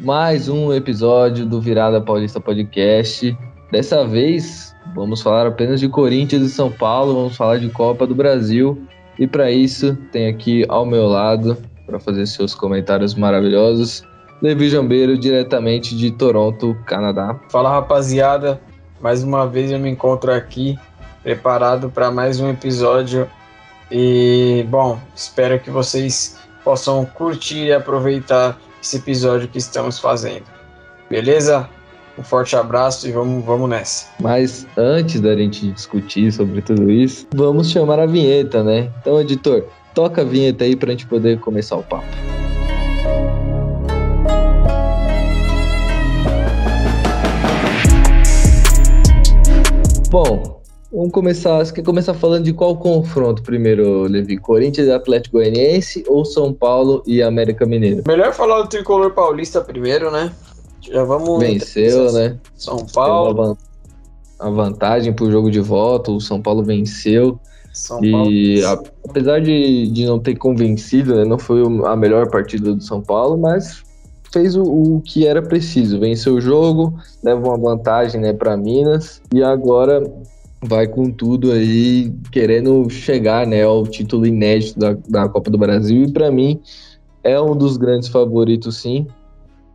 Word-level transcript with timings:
mais 0.00 0.48
um 0.48 0.72
episódio 0.72 1.44
do 1.44 1.60
Virada 1.60 2.00
Paulista 2.00 2.40
Podcast. 2.40 3.36
Dessa 3.70 4.06
vez 4.06 4.74
vamos 4.94 5.20
falar 5.20 5.46
apenas 5.46 5.80
de 5.80 5.88
Corinthians 5.88 6.42
e 6.42 6.48
São 6.48 6.70
Paulo, 6.70 7.14
vamos 7.14 7.36
falar 7.36 7.58
de 7.58 7.68
Copa 7.68 8.06
do 8.06 8.14
Brasil. 8.14 8.82
E 9.18 9.26
para 9.26 9.50
isso, 9.50 9.96
tem 10.12 10.28
aqui 10.28 10.64
ao 10.68 10.86
meu 10.86 11.06
lado, 11.06 11.56
para 11.86 11.98
fazer 11.98 12.26
seus 12.26 12.54
comentários 12.54 13.14
maravilhosos, 13.14 14.02
Levi 14.40 14.68
Jambeiro, 14.68 15.18
diretamente 15.18 15.96
de 15.96 16.10
Toronto, 16.10 16.76
Canadá. 16.86 17.38
Fala 17.50 17.70
rapaziada, 17.70 18.60
mais 19.00 19.24
uma 19.24 19.46
vez 19.46 19.70
eu 19.70 19.78
me 19.78 19.90
encontro 19.90 20.32
aqui, 20.32 20.78
preparado 21.22 21.90
para 21.90 22.10
mais 22.10 22.38
um 22.38 22.48
episódio. 22.48 23.28
E, 23.90 24.64
bom, 24.68 24.98
espero 25.14 25.58
que 25.58 25.70
vocês 25.70 26.38
possam 26.62 27.04
curtir 27.04 27.66
e 27.66 27.72
aproveitar 27.72 28.58
esse 28.82 28.96
episódio 28.96 29.48
que 29.48 29.58
estamos 29.58 29.98
fazendo. 29.98 30.44
Beleza? 31.10 31.68
Um 32.18 32.22
forte 32.22 32.56
abraço 32.56 33.08
e 33.08 33.12
vamos, 33.12 33.44
vamos 33.44 33.68
nessa. 33.68 34.08
Mas 34.20 34.66
antes 34.76 35.20
da 35.20 35.36
gente 35.36 35.70
discutir 35.70 36.32
sobre 36.32 36.60
tudo 36.60 36.90
isso, 36.90 37.26
vamos 37.34 37.70
chamar 37.70 38.00
a 38.00 38.06
vinheta, 38.06 38.64
né? 38.64 38.90
Então, 39.00 39.20
editor, 39.20 39.64
toca 39.94 40.22
a 40.22 40.24
vinheta 40.24 40.64
aí 40.64 40.74
para 40.74 40.88
a 40.88 40.90
gente 40.92 41.06
poder 41.06 41.38
começar 41.38 41.76
o 41.76 41.82
papo. 41.82 42.06
Bom, 50.10 50.57
vamos 50.92 51.12
começar. 51.12 51.58
Você 51.58 51.72
quer 51.72 51.84
começar 51.84 52.14
falando 52.14 52.44
de 52.44 52.52
qual 52.52 52.76
confronto 52.76 53.42
primeiro, 53.42 54.02
Levi? 54.02 54.36
Corinthians 54.36 54.88
e 54.88 54.92
Atlético 54.92 55.38
Goianiense 55.38 56.04
ou 56.06 56.24
São 56.24 56.52
Paulo 56.52 57.02
e 57.06 57.22
América 57.22 57.66
Mineiro? 57.66 58.02
Melhor 58.06 58.32
falar 58.32 58.62
do 58.62 58.68
tricolor 58.68 59.12
paulista 59.12 59.60
primeiro, 59.60 60.10
né? 60.10 60.32
Já 60.80 61.04
vamos. 61.04 61.38
Venceu, 61.38 62.12
né? 62.12 62.36
São 62.54 62.86
Paulo. 62.86 63.56
A 64.38 64.50
vantagem 64.50 65.12
pro 65.12 65.30
jogo 65.30 65.50
de 65.50 65.60
volta, 65.60 66.12
o 66.12 66.20
São 66.20 66.40
Paulo 66.40 66.62
venceu. 66.62 67.38
São 67.72 68.02
e 68.02 68.60
Paulo. 68.62 68.84
apesar 69.08 69.40
de, 69.40 69.88
de 69.88 70.06
não 70.06 70.18
ter 70.18 70.36
convencido, 70.36 71.14
né, 71.14 71.24
não 71.24 71.38
foi 71.38 71.62
a 71.86 71.94
melhor 71.94 72.28
partida 72.28 72.74
do 72.74 72.82
São 72.82 73.00
Paulo, 73.00 73.38
mas 73.38 73.82
fez 74.32 74.56
o, 74.56 74.62
o, 74.62 75.00
que 75.00 75.26
era 75.26 75.42
preciso, 75.42 76.00
venceu 76.00 76.34
o 76.34 76.40
jogo, 76.40 76.94
leva 77.22 77.40
uma 77.40 77.56
vantagem 77.56 78.20
né, 78.20 78.32
para 78.32 78.56
Minas 78.56 79.22
e 79.32 79.42
agora 79.42 80.02
vai 80.60 80.86
com 80.86 81.10
tudo 81.10 81.52
aí 81.52 82.12
querendo 82.32 82.88
chegar 82.90 83.46
né, 83.46 83.62
ao 83.62 83.86
título 83.86 84.26
inédito 84.26 84.78
da, 84.78 84.96
da 85.08 85.28
Copa 85.28 85.50
do 85.50 85.58
Brasil 85.58 86.04
e 86.04 86.12
para 86.12 86.30
mim 86.30 86.60
é 87.22 87.40
um 87.40 87.56
dos 87.56 87.76
grandes 87.76 88.08
favoritos 88.08 88.76
sim. 88.78 89.06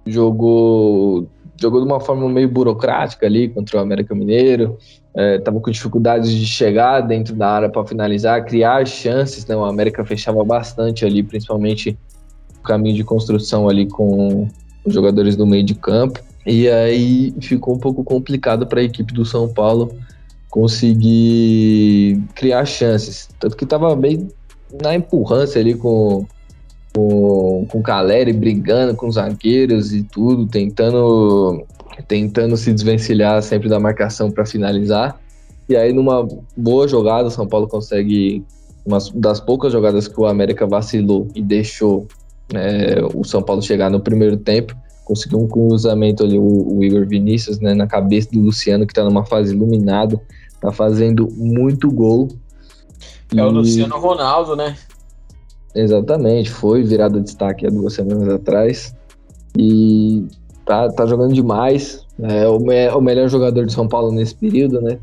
Jogou 0.06 1.28
jogou 1.60 1.80
de 1.80 1.86
uma 1.86 2.00
forma 2.00 2.28
meio 2.28 2.50
burocrática 2.50 3.26
ali 3.26 3.48
contra 3.48 3.78
o 3.78 3.80
América 3.80 4.14
Mineiro, 4.14 4.78
estava 5.16 5.58
é, 5.58 5.62
com 5.62 5.72
dificuldades 5.72 6.30
de 6.32 6.46
chegar 6.46 7.02
dentro 7.02 7.36
da 7.36 7.50
área 7.50 7.70
para 7.70 7.86
finalizar, 7.86 8.44
criar 8.44 8.86
chances, 8.86 9.46
né? 9.46 9.56
O 9.56 9.64
América 9.64 10.04
fechava 10.04 10.44
bastante 10.44 11.06
ali, 11.06 11.24
principalmente 11.24 11.98
caminho 12.64 12.96
de 12.96 13.04
construção 13.04 13.70
ali 13.70 13.88
com 13.88 14.48
os 14.84 14.94
jogadores 14.94 15.38
do 15.38 15.46
meio 15.46 15.64
de 15.64 15.76
campo. 15.76 16.20
E 16.46 16.68
aí 16.68 17.34
ficou 17.40 17.76
um 17.76 17.80
pouco 17.80 18.04
complicado 18.04 18.68
para 18.68 18.82
a 18.82 18.84
equipe 18.84 19.14
do 19.14 19.24
São 19.24 19.48
Paulo 19.48 19.96
conseguir 20.54 22.22
criar 22.36 22.64
chances. 22.64 23.28
Tanto 23.40 23.58
que 23.58 23.64
estava 23.64 23.96
bem 23.96 24.28
na 24.84 24.94
empurrância 24.94 25.60
ali 25.60 25.74
com, 25.74 26.28
com, 26.94 27.66
com 27.68 27.80
o 27.80 27.82
Caleri 27.82 28.32
brigando 28.32 28.96
com 28.96 29.08
os 29.08 29.16
zagueiros 29.16 29.92
e 29.92 30.04
tudo, 30.04 30.46
tentando, 30.46 31.66
tentando 32.08 32.56
se 32.56 32.72
desvencilhar 32.72 33.42
sempre 33.42 33.68
da 33.68 33.80
marcação 33.80 34.30
para 34.30 34.46
finalizar. 34.46 35.20
E 35.68 35.76
aí, 35.76 35.92
numa 35.92 36.28
boa 36.56 36.88
jogada, 36.88 37.30
o 37.30 37.32
São 37.32 37.48
Paulo 37.48 37.68
consegue, 37.68 38.46
uma 38.86 39.00
das 39.16 39.40
poucas 39.40 39.74
jogadas 39.74 40.08
que 40.08 40.22
o 40.22 40.28
América 40.28 40.68
vacilou 40.68 41.28
e 41.34 41.42
deixou 41.42 42.06
é, 42.54 43.02
o 43.16 43.24
São 43.24 43.42
Paulo 43.42 43.64
chegar 43.64 43.90
no 43.90 44.00
primeiro 44.00 44.38
tempo, 44.38 44.76
conseguiu 45.04 45.40
um 45.40 45.48
cruzamento 45.48 46.24
ali, 46.24 46.38
o, 46.38 46.78
o 46.78 46.84
Igor 46.84 47.08
Vinícius, 47.08 47.60
né, 47.60 47.74
na 47.74 47.88
cabeça 47.88 48.30
do 48.32 48.40
Luciano, 48.40 48.86
que 48.86 48.92
está 48.92 49.04
numa 49.04 49.26
fase 49.26 49.56
iluminada, 49.56 50.22
tá 50.64 50.72
fazendo 50.72 51.28
muito 51.36 51.92
gol. 51.92 52.30
É 53.36 53.38
e... 53.38 53.42
o 53.42 53.50
Luciano 53.50 54.00
Ronaldo, 54.00 54.56
né? 54.56 54.78
Exatamente, 55.76 56.50
foi 56.50 56.84
virado 56.84 57.20
destaque 57.20 57.68
há 57.68 57.70
duas 57.70 57.94
semanas 57.94 58.30
atrás. 58.30 58.96
E 59.58 60.26
tá, 60.66 60.90
tá 60.90 61.06
jogando 61.06 61.34
demais. 61.34 62.06
É 62.22 62.48
o, 62.48 62.60
me, 62.60 62.88
o 62.90 63.02
melhor 63.02 63.28
jogador 63.28 63.66
de 63.66 63.74
São 63.74 63.88
Paulo 63.88 64.12
nesse 64.12 64.36
período, 64.36 64.80
né? 64.82 65.00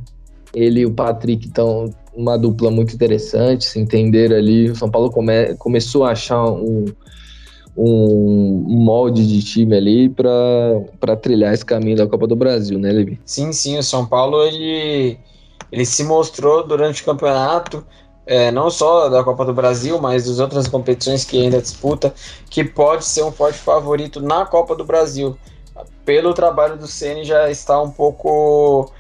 Ele 0.54 0.80
e 0.80 0.86
o 0.86 0.92
Patrick 0.92 1.46
estão 1.46 1.90
uma 2.14 2.36
dupla 2.38 2.70
muito 2.70 2.94
interessante, 2.94 3.66
se 3.66 3.78
entenderam 3.78 4.36
ali. 4.36 4.70
O 4.70 4.76
São 4.76 4.90
Paulo 4.90 5.10
come, 5.10 5.54
começou 5.56 6.04
a 6.04 6.12
achar 6.12 6.44
um, 6.50 6.86
um 7.76 8.64
molde 8.66 9.26
de 9.26 9.42
time 9.42 9.76
ali 9.76 10.08
para 10.08 11.16
trilhar 11.20 11.52
esse 11.52 11.64
caminho 11.64 11.96
da 11.96 12.06
Copa 12.06 12.26
do 12.26 12.34
Brasil, 12.34 12.78
né, 12.78 12.90
Levi? 12.92 13.20
Sim, 13.24 13.52
sim, 13.52 13.78
o 13.78 13.82
São 13.82 14.06
Paulo 14.06 14.42
ele, 14.42 15.18
ele 15.70 15.84
se 15.84 16.04
mostrou 16.04 16.66
durante 16.66 17.02
o 17.02 17.04
campeonato, 17.04 17.84
é, 18.26 18.50
não 18.50 18.70
só 18.70 19.08
da 19.08 19.24
Copa 19.24 19.44
do 19.44 19.52
Brasil, 19.52 20.00
mas 20.00 20.26
das 20.26 20.38
outras 20.38 20.68
competições 20.68 21.24
que 21.24 21.40
ainda 21.40 21.60
disputa, 21.60 22.14
que 22.48 22.62
pode 22.62 23.04
ser 23.04 23.24
um 23.24 23.32
forte 23.32 23.58
favorito 23.58 24.20
na 24.20 24.44
Copa 24.46 24.74
do 24.74 24.84
Brasil. 24.84 25.36
Pelo 26.04 26.34
trabalho 26.34 26.76
do 26.76 26.86
Ceni 26.86 27.24
já 27.24 27.50
está 27.50 27.80
um 27.80 27.90
pouco 27.90 28.90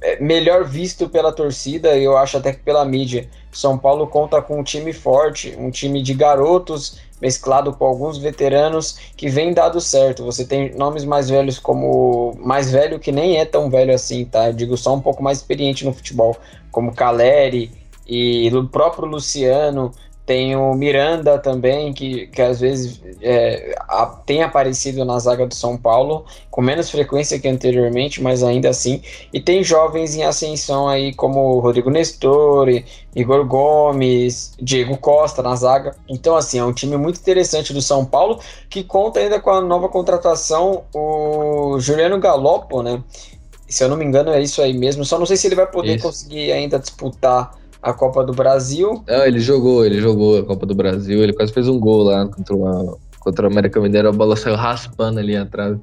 é, 0.00 0.20
melhor 0.20 0.64
visto 0.64 1.08
pela 1.08 1.32
torcida 1.32 1.96
e 1.96 2.04
eu 2.04 2.16
acho 2.16 2.36
até 2.36 2.52
que 2.52 2.60
pela 2.60 2.84
mídia. 2.84 3.28
São 3.52 3.78
Paulo 3.78 4.06
conta 4.06 4.42
com 4.42 4.60
um 4.60 4.62
time 4.62 4.92
forte, 4.92 5.54
um 5.58 5.70
time 5.70 6.02
de 6.02 6.12
garotos 6.12 6.98
mesclado 7.20 7.72
com 7.72 7.84
alguns 7.84 8.18
veteranos 8.18 8.98
que 9.16 9.28
vem 9.28 9.52
dado 9.52 9.80
certo. 9.80 10.24
Você 10.24 10.44
tem 10.44 10.74
nomes 10.74 11.04
mais 11.04 11.28
velhos 11.28 11.58
como 11.58 12.34
mais 12.38 12.70
velho 12.70 12.98
que 12.98 13.12
nem 13.12 13.38
é 13.38 13.44
tão 13.44 13.70
velho 13.70 13.94
assim, 13.94 14.24
tá? 14.24 14.48
Eu 14.48 14.52
digo 14.52 14.76
só 14.76 14.94
um 14.94 15.00
pouco 15.00 15.22
mais 15.22 15.38
experiente 15.38 15.84
no 15.84 15.92
futebol, 15.92 16.36
como 16.70 16.94
Caleri 16.94 17.70
e 18.06 18.48
o 18.54 18.68
próprio 18.68 19.08
Luciano, 19.08 19.92
tem 20.26 20.56
o 20.56 20.74
Miranda 20.74 21.38
também, 21.38 21.92
que, 21.92 22.26
que 22.26 22.42
às 22.42 22.58
vezes 22.58 23.00
é, 23.22 23.76
a, 23.88 24.06
tem 24.06 24.42
aparecido 24.42 25.04
na 25.04 25.16
zaga 25.20 25.46
do 25.46 25.54
São 25.54 25.78
Paulo, 25.78 26.26
com 26.50 26.60
menos 26.60 26.90
frequência 26.90 27.38
que 27.38 27.46
anteriormente, 27.46 28.20
mas 28.20 28.42
ainda 28.42 28.68
assim. 28.68 29.00
E 29.32 29.40
tem 29.40 29.62
jovens 29.62 30.16
em 30.16 30.24
ascensão 30.24 30.88
aí, 30.88 31.14
como 31.14 31.60
Rodrigo 31.60 31.90
Nestor, 31.90 32.68
Igor 33.14 33.46
Gomes, 33.46 34.52
Diego 34.60 34.98
Costa 34.98 35.42
na 35.42 35.54
zaga. 35.54 35.94
Então, 36.08 36.36
assim, 36.36 36.58
é 36.58 36.64
um 36.64 36.72
time 36.72 36.96
muito 36.96 37.20
interessante 37.20 37.72
do 37.72 37.80
São 37.80 38.04
Paulo, 38.04 38.40
que 38.68 38.82
conta 38.82 39.20
ainda 39.20 39.38
com 39.38 39.50
a 39.50 39.60
nova 39.60 39.88
contratação, 39.88 40.82
o 40.92 41.78
Juliano 41.78 42.18
Galopo, 42.18 42.82
né? 42.82 43.00
Se 43.68 43.84
eu 43.84 43.88
não 43.88 43.96
me 43.96 44.04
engano, 44.04 44.30
é 44.30 44.40
isso 44.40 44.60
aí 44.60 44.72
mesmo. 44.76 45.04
Só 45.04 45.18
não 45.18 45.26
sei 45.26 45.36
se 45.36 45.46
ele 45.46 45.54
vai 45.54 45.66
poder 45.66 45.94
isso. 45.94 46.04
conseguir 46.04 46.50
ainda 46.50 46.80
disputar 46.80 47.52
a 47.86 47.92
Copa 47.92 48.24
do 48.24 48.32
Brasil. 48.32 49.04
Não, 49.06 49.24
ele 49.24 49.38
jogou, 49.38 49.86
ele 49.86 50.00
jogou 50.00 50.40
a 50.40 50.44
Copa 50.44 50.66
do 50.66 50.74
Brasil, 50.74 51.22
ele 51.22 51.32
quase 51.32 51.52
fez 51.52 51.68
um 51.68 51.78
gol 51.78 52.02
lá 52.02 52.26
contra, 52.26 52.56
uma, 52.56 52.98
contra 53.20 53.46
o 53.46 53.50
América 53.50 53.80
Mineiro, 53.80 54.08
a 54.08 54.12
bola 54.12 54.34
saiu 54.34 54.56
raspando 54.56 55.20
ali 55.20 55.36
atrás. 55.36 55.78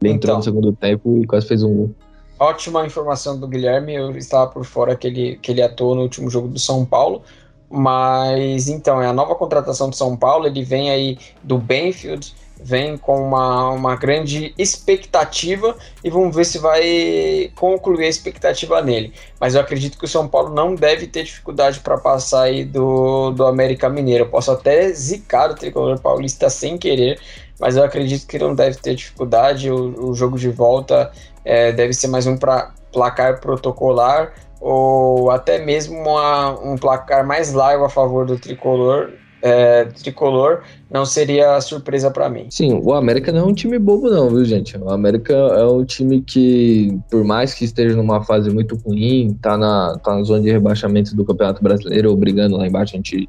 Ele 0.00 0.12
entrou 0.12 0.30
então, 0.30 0.36
no 0.36 0.42
segundo 0.44 0.72
tempo 0.72 1.18
e 1.18 1.26
quase 1.26 1.48
fez 1.48 1.64
um 1.64 1.74
gol. 1.74 1.90
Ótima 2.38 2.86
informação 2.86 3.36
do 3.38 3.48
Guilherme, 3.48 3.96
eu 3.96 4.16
estava 4.16 4.48
por 4.48 4.64
fora 4.64 4.94
que 4.94 5.08
ele, 5.08 5.38
que 5.42 5.50
ele 5.50 5.60
atuou 5.60 5.96
no 5.96 6.02
último 6.02 6.30
jogo 6.30 6.46
do 6.46 6.58
São 6.58 6.86
Paulo. 6.86 7.22
Mas 7.70 8.68
então, 8.68 9.00
é 9.00 9.06
a 9.06 9.12
nova 9.12 9.36
contratação 9.36 9.88
do 9.88 9.94
São 9.94 10.16
Paulo, 10.16 10.46
ele 10.46 10.64
vem 10.64 10.90
aí 10.90 11.16
do 11.40 11.56
Benfield, 11.56 12.34
vem 12.62 12.96
com 12.96 13.22
uma, 13.22 13.70
uma 13.70 13.96
grande 13.96 14.52
expectativa 14.58 15.76
e 16.02 16.10
vamos 16.10 16.34
ver 16.34 16.44
se 16.44 16.58
vai 16.58 17.50
concluir 17.54 18.04
a 18.04 18.08
expectativa 18.08 18.82
nele. 18.82 19.12
Mas 19.38 19.54
eu 19.54 19.60
acredito 19.60 19.96
que 19.96 20.04
o 20.04 20.08
São 20.08 20.26
Paulo 20.26 20.52
não 20.52 20.74
deve 20.74 21.06
ter 21.06 21.22
dificuldade 21.22 21.78
para 21.80 21.96
passar 21.96 22.42
aí 22.42 22.64
do, 22.64 23.30
do 23.30 23.46
América 23.46 23.88
Mineiro. 23.88 24.24
Eu 24.24 24.28
posso 24.28 24.50
até 24.50 24.92
zicar 24.92 25.50
o 25.50 25.54
tricolor 25.54 25.98
paulista 26.00 26.50
sem 26.50 26.76
querer, 26.76 27.20
mas 27.58 27.76
eu 27.76 27.84
acredito 27.84 28.26
que 28.26 28.38
não 28.38 28.54
deve 28.54 28.78
ter 28.78 28.96
dificuldade. 28.96 29.70
O, 29.70 30.10
o 30.10 30.14
jogo 30.14 30.36
de 30.36 30.50
volta 30.50 31.12
é, 31.44 31.72
deve 31.72 31.92
ser 31.92 32.08
mais 32.08 32.26
um 32.26 32.36
pra, 32.36 32.72
placar 32.92 33.40
protocolar 33.40 34.32
ou 34.60 35.30
até 35.30 35.64
mesmo 35.64 35.98
uma, 35.98 36.50
um 36.60 36.76
placar 36.76 37.26
mais 37.26 37.52
largo 37.52 37.84
a 37.84 37.88
favor 37.88 38.26
do 38.26 38.38
tricolor 38.38 39.10
é, 39.42 39.84
tricolor 39.86 40.62
não 40.90 41.04
seria 41.06 41.60
surpresa 41.60 42.10
para 42.10 42.28
mim. 42.28 42.46
Sim, 42.50 42.80
o 42.82 42.92
América 42.92 43.32
não 43.32 43.40
é 43.40 43.44
um 43.44 43.54
time 43.54 43.78
bobo, 43.78 44.10
não, 44.10 44.28
viu, 44.28 44.44
gente? 44.44 44.76
O 44.76 44.90
América 44.90 45.32
é 45.32 45.64
um 45.64 45.84
time 45.84 46.20
que, 46.20 46.98
por 47.10 47.24
mais 47.24 47.54
que 47.54 47.64
esteja 47.64 47.96
numa 47.96 48.22
fase 48.22 48.50
muito 48.50 48.76
ruim, 48.76 49.36
tá 49.40 49.56
na, 49.56 49.98
tá 50.02 50.16
na 50.16 50.22
zona 50.22 50.42
de 50.42 50.50
rebaixamento 50.50 51.14
do 51.14 51.24
Campeonato 51.24 51.62
Brasileiro, 51.62 52.14
brigando 52.16 52.56
lá 52.56 52.66
embaixo, 52.66 52.94
a 52.94 52.96
gente 52.96 53.28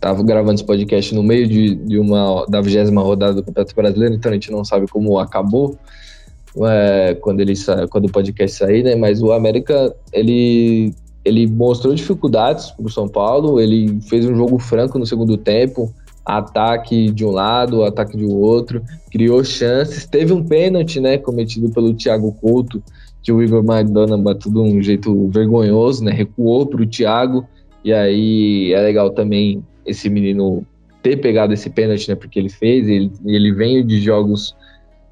tava 0.00 0.22
gravando 0.22 0.54
esse 0.54 0.64
podcast 0.64 1.12
no 1.14 1.22
meio 1.22 1.48
de, 1.48 1.74
de 1.74 1.98
uma 1.98 2.46
da 2.46 2.60
vigésima 2.60 3.02
rodada 3.02 3.34
do 3.34 3.42
Campeonato 3.42 3.74
Brasileiro, 3.74 4.14
então 4.14 4.30
a 4.30 4.34
gente 4.34 4.50
não 4.50 4.64
sabe 4.64 4.86
como 4.86 5.18
acabou 5.18 5.76
é, 6.66 7.14
quando 7.14 7.40
ele 7.40 7.54
quando 7.90 8.06
o 8.06 8.12
podcast 8.12 8.56
sair, 8.56 8.82
né? 8.82 8.94
Mas 8.94 9.22
o 9.22 9.32
América 9.32 9.94
ele 10.12 10.94
ele 11.24 11.46
mostrou 11.46 11.94
dificuldades 11.94 12.70
para 12.70 12.86
o 12.86 12.90
São 12.90 13.08
Paulo, 13.08 13.60
ele 13.60 14.00
fez 14.08 14.24
um 14.24 14.34
jogo 14.34 14.58
franco 14.58 14.98
no 14.98 15.04
segundo 15.04 15.36
tempo, 15.36 15.92
ataque 16.24 17.10
de 17.10 17.24
um 17.24 17.30
lado, 17.30 17.84
ataque 17.84 18.16
de 18.16 18.24
outro, 18.24 18.82
criou 19.10 19.42
chances, 19.44 20.06
teve 20.06 20.32
um 20.32 20.42
pênalti, 20.42 21.00
né, 21.00 21.18
cometido 21.18 21.70
pelo 21.70 21.94
Thiago 21.94 22.32
Couto, 22.32 22.82
que 23.22 23.32
o 23.32 23.42
Igor 23.42 23.64
Maidana 23.64 24.16
bateu 24.16 24.50
de 24.52 24.58
um 24.58 24.82
jeito 24.82 25.28
vergonhoso, 25.28 26.04
né, 26.04 26.12
recuou 26.12 26.66
para 26.66 26.82
o 26.82 26.86
Thiago, 26.86 27.46
e 27.84 27.92
aí 27.92 28.72
é 28.72 28.80
legal 28.80 29.10
também 29.10 29.62
esse 29.84 30.08
menino 30.08 30.64
ter 31.02 31.16
pegado 31.16 31.52
esse 31.52 31.70
pênalti, 31.70 32.08
né, 32.08 32.14
porque 32.14 32.38
ele 32.38 32.50
fez, 32.50 32.88
ele, 32.88 33.10
ele 33.24 33.52
vem 33.52 33.84
de 33.86 34.00
jogos 34.00 34.54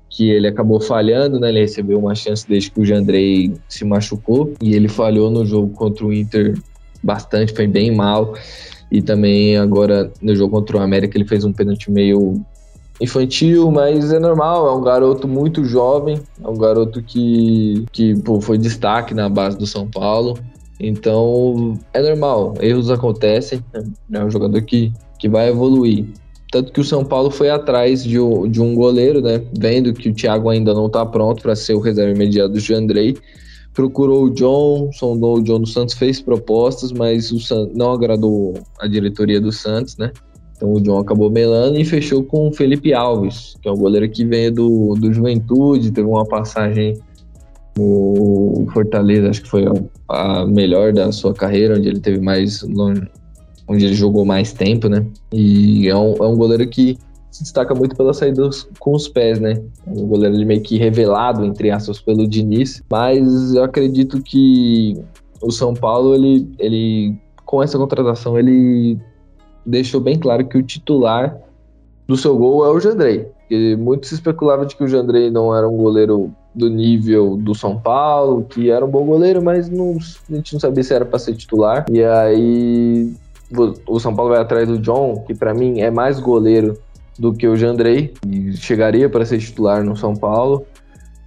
que 0.08 0.30
ele 0.30 0.46
acabou 0.46 0.80
falhando, 0.80 1.38
né? 1.38 1.48
Ele 1.48 1.60
recebeu 1.60 1.98
uma 1.98 2.14
chance 2.14 2.46
desde 2.48 2.70
que 2.70 2.80
o 2.80 2.84
Jandrei 2.84 3.54
se 3.68 3.84
machucou 3.84 4.54
e 4.62 4.74
ele 4.74 4.88
falhou 4.88 5.30
no 5.30 5.44
jogo 5.44 5.74
contra 5.74 6.06
o 6.06 6.12
Inter 6.12 6.58
bastante, 7.02 7.52
foi 7.52 7.66
bem 7.66 7.94
mal. 7.94 8.34
E 8.90 9.02
também 9.02 9.56
agora 9.56 10.12
no 10.22 10.34
jogo 10.34 10.52
contra 10.52 10.76
o 10.76 10.80
América 10.80 11.18
ele 11.18 11.26
fez 11.26 11.44
um 11.44 11.52
pênalti 11.52 11.90
meio 11.90 12.40
infantil, 13.00 13.70
mas 13.70 14.12
é 14.12 14.18
normal, 14.18 14.68
é 14.68 14.72
um 14.72 14.80
garoto 14.80 15.28
muito 15.28 15.64
jovem, 15.64 16.20
é 16.42 16.48
um 16.48 16.56
garoto 16.56 17.02
que, 17.02 17.84
que 17.92 18.14
pô, 18.22 18.40
foi 18.40 18.56
destaque 18.56 19.12
na 19.12 19.28
base 19.28 19.58
do 19.58 19.66
São 19.66 19.86
Paulo. 19.86 20.38
Então 20.78 21.78
é 21.92 22.02
normal, 22.02 22.54
erros 22.60 22.90
acontecem, 22.90 23.62
né? 23.72 23.84
é 24.12 24.24
um 24.24 24.30
jogador 24.30 24.62
que, 24.62 24.92
que 25.18 25.28
vai 25.28 25.48
evoluir. 25.48 26.06
Tanto 26.50 26.72
que 26.72 26.80
o 26.80 26.84
São 26.84 27.04
Paulo 27.04 27.30
foi 27.30 27.50
atrás 27.50 28.04
de, 28.04 28.18
de 28.48 28.60
um 28.60 28.74
goleiro, 28.74 29.20
né? 29.20 29.42
Vendo 29.58 29.92
que 29.92 30.08
o 30.08 30.14
Thiago 30.14 30.48
ainda 30.48 30.72
não 30.72 30.86
está 30.86 31.04
pronto 31.04 31.42
para 31.42 31.56
ser 31.56 31.74
o 31.74 31.80
reserva 31.80 32.14
imediato 32.14 32.52
do 32.52 32.60
Jandrei. 32.60 33.16
Procurou 33.74 34.24
o 34.24 34.30
John, 34.30 34.90
sondou 34.92 35.38
o 35.38 35.42
John 35.42 35.60
do 35.60 35.66
Santos, 35.66 35.94
fez 35.94 36.20
propostas, 36.20 36.92
mas 36.92 37.30
o 37.32 37.38
San... 37.40 37.68
não 37.74 37.92
agradou 37.92 38.54
a 38.80 38.86
diretoria 38.86 39.40
do 39.40 39.52
Santos, 39.52 39.96
né? 39.96 40.12
Então 40.56 40.72
o 40.72 40.80
John 40.80 40.98
acabou 40.98 41.30
melando 41.30 41.78
e 41.78 41.84
fechou 41.84 42.22
com 42.24 42.48
o 42.48 42.52
Felipe 42.52 42.94
Alves, 42.94 43.56
que 43.60 43.68
é 43.68 43.72
um 43.72 43.76
goleiro 43.76 44.08
que 44.08 44.24
veio 44.24 44.50
do, 44.50 44.94
do 44.94 45.12
Juventude, 45.12 45.90
teve 45.90 46.08
uma 46.08 46.24
passagem 46.24 46.96
no 47.76 48.66
Fortaleza, 48.72 49.28
acho 49.28 49.42
que 49.42 49.50
foi 49.50 49.64
a, 50.08 50.46
melhor 50.46 50.94
da 50.94 51.12
sua 51.12 51.34
carreira, 51.34 51.76
onde 51.76 51.88
ele 51.88 52.00
teve 52.00 52.20
mais 52.20 52.62
onde 53.68 53.84
ele 53.84 53.94
jogou 53.94 54.24
mais 54.24 54.52
tempo, 54.52 54.88
né? 54.88 55.06
E 55.32 55.88
é 55.88 55.96
um, 55.96 56.14
é 56.16 56.26
um 56.26 56.36
goleiro 56.36 56.66
que 56.68 56.98
se 57.30 57.42
destaca 57.42 57.74
muito 57.74 57.94
pelas 57.94 58.16
saídas 58.16 58.68
com 58.78 58.94
os 58.94 59.08
pés, 59.08 59.38
né? 59.38 59.60
Um 59.86 60.06
goleiro 60.06 60.34
meio 60.46 60.62
que 60.62 60.78
revelado, 60.78 61.44
entre 61.44 61.70
aspas, 61.70 62.00
pelo 62.00 62.26
Diniz. 62.26 62.82
Mas 62.90 63.54
eu 63.54 63.62
acredito 63.64 64.22
que 64.22 64.96
o 65.42 65.50
São 65.50 65.74
Paulo, 65.74 66.14
ele, 66.14 66.48
ele 66.58 67.14
com 67.44 67.62
essa 67.62 67.76
contratação, 67.76 68.38
ele 68.38 68.98
deixou 69.64 70.00
bem 70.00 70.18
claro 70.18 70.46
que 70.46 70.56
o 70.56 70.62
titular 70.62 71.38
do 72.06 72.16
seu 72.16 72.36
gol 72.36 72.64
é 72.64 72.70
o 72.70 72.80
Jandrei. 72.80 73.28
Porque 73.40 73.76
muito 73.76 74.06
se 74.06 74.14
especulava 74.14 74.64
de 74.64 74.74
que 74.74 74.84
o 74.84 74.88
Jandrei 74.88 75.30
não 75.30 75.54
era 75.54 75.68
um 75.68 75.76
goleiro 75.76 76.32
do 76.54 76.70
nível 76.70 77.36
do 77.36 77.54
São 77.54 77.78
Paulo, 77.78 78.44
que 78.44 78.70
era 78.70 78.84
um 78.84 78.88
bom 78.88 79.04
goleiro, 79.04 79.42
mas 79.42 79.68
não, 79.68 79.98
a 80.30 80.34
gente 80.34 80.54
não 80.54 80.60
sabia 80.60 80.82
se 80.82 80.94
era 80.94 81.04
para 81.04 81.18
ser 81.18 81.34
titular. 81.34 81.84
E 81.90 82.02
aí 82.02 83.12
o 83.86 84.00
São 84.00 84.14
Paulo 84.14 84.32
vai 84.32 84.40
atrás 84.40 84.68
do 84.68 84.78
John, 84.78 85.24
que 85.26 85.34
para 85.34 85.54
mim 85.54 85.80
é 85.80 85.90
mais 85.90 86.18
goleiro 86.18 86.78
do 87.18 87.32
que 87.32 87.46
o 87.46 87.56
Jandrei, 87.56 88.12
e 88.26 88.52
chegaria 88.56 89.08
para 89.08 89.24
ser 89.24 89.38
titular 89.38 89.82
no 89.84 89.96
São 89.96 90.14
Paulo. 90.14 90.66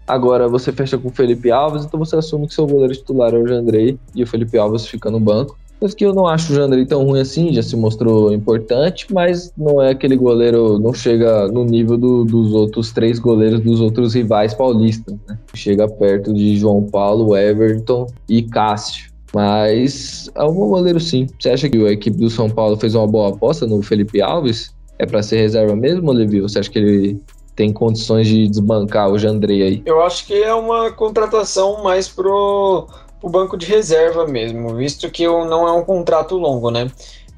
Agora 0.08 0.48
você 0.48 0.72
fecha 0.72 0.98
com 0.98 1.10
o 1.10 1.12
Felipe 1.12 1.52
Alves, 1.52 1.86
então 1.86 2.00
você 2.00 2.16
assume 2.16 2.48
que 2.48 2.54
seu 2.54 2.66
goleiro 2.66 2.94
titular 2.94 3.34
é 3.34 3.38
o 3.38 3.48
Jandrei 3.48 3.98
e 4.16 4.24
o 4.24 4.28
Felipe 4.28 4.58
Alves 4.58 4.88
fica 4.88 5.10
no 5.10 5.20
banco. 5.20 5.58
Mas 5.82 5.94
que 5.94 6.06
eu 6.06 6.14
não 6.14 6.28
acho 6.28 6.52
o 6.52 6.56
Jandrei 6.56 6.86
tão 6.86 7.06
ruim 7.06 7.22
assim, 7.22 7.54
já 7.54 7.64
se 7.64 7.76
mostrou 7.76 8.34
importante, 8.34 9.08
mas 9.14 9.54
não 9.58 9.82
é 9.82 9.92
aquele 9.92 10.18
goleiro, 10.18 10.78
não 10.78 10.94
chega 10.94 11.48
no 11.48 11.64
nível 11.64 11.98
do, 11.98 12.26
dos 12.26 12.54
outros 12.54 12.92
três 12.92 13.18
goleiros 13.18 13.62
dos 13.62 13.80
outros 13.80 14.14
rivais 14.14 14.54
paulistas, 14.54 15.16
né? 15.26 15.38
Chega 15.54 15.88
perto 15.88 16.34
de 16.34 16.58
João 16.58 16.84
Paulo, 16.84 17.38
Everton 17.38 18.08
e 18.28 18.42
Cássio. 18.44 19.09
Mas 19.34 20.30
é 20.36 20.44
um 20.44 20.54
bom 20.54 20.70
goleiro 20.70 21.00
sim. 21.00 21.28
Você 21.40 21.50
acha 21.50 21.70
que 21.70 21.78
a 21.86 21.92
equipe 21.92 22.18
do 22.18 22.30
São 22.30 22.50
Paulo 22.50 22.78
fez 22.78 22.96
uma 22.96 23.08
boa 23.08 23.30
aposta 23.30 23.68
no 23.68 23.82
Felipe 23.82 24.22
Alves? 24.22 24.74
É 24.98 25.06
para 25.06 25.24
ser 25.24 25.38
reserva 25.38 25.76
mesmo, 25.76 26.12
Levi? 26.12 26.42
Você 26.42 26.60
acha 26.60 26.70
que 26.70 26.80
ele 26.80 27.22
tem 27.56 27.72
condições 27.74 28.28
de 28.28 28.48
desbancar 28.48 29.10
o 29.10 29.20
Jandrei 29.20 29.62
aí? 29.62 29.84
Eu 29.86 30.02
acho 30.02 30.26
que 30.26 30.34
é 30.34 30.54
uma 30.54 30.92
contratação 30.92 31.84
mais 31.84 32.08
pro, 32.08 32.88
pro 33.20 33.30
banco 33.30 33.58
de 33.58 33.66
reserva 33.66 34.26
mesmo, 34.26 34.76
visto 34.76 35.10
que 35.10 35.28
não 35.28 35.68
é 35.68 35.72
um 35.72 35.84
contrato 35.84 36.38
longo, 36.38 36.72
né? 36.72 36.90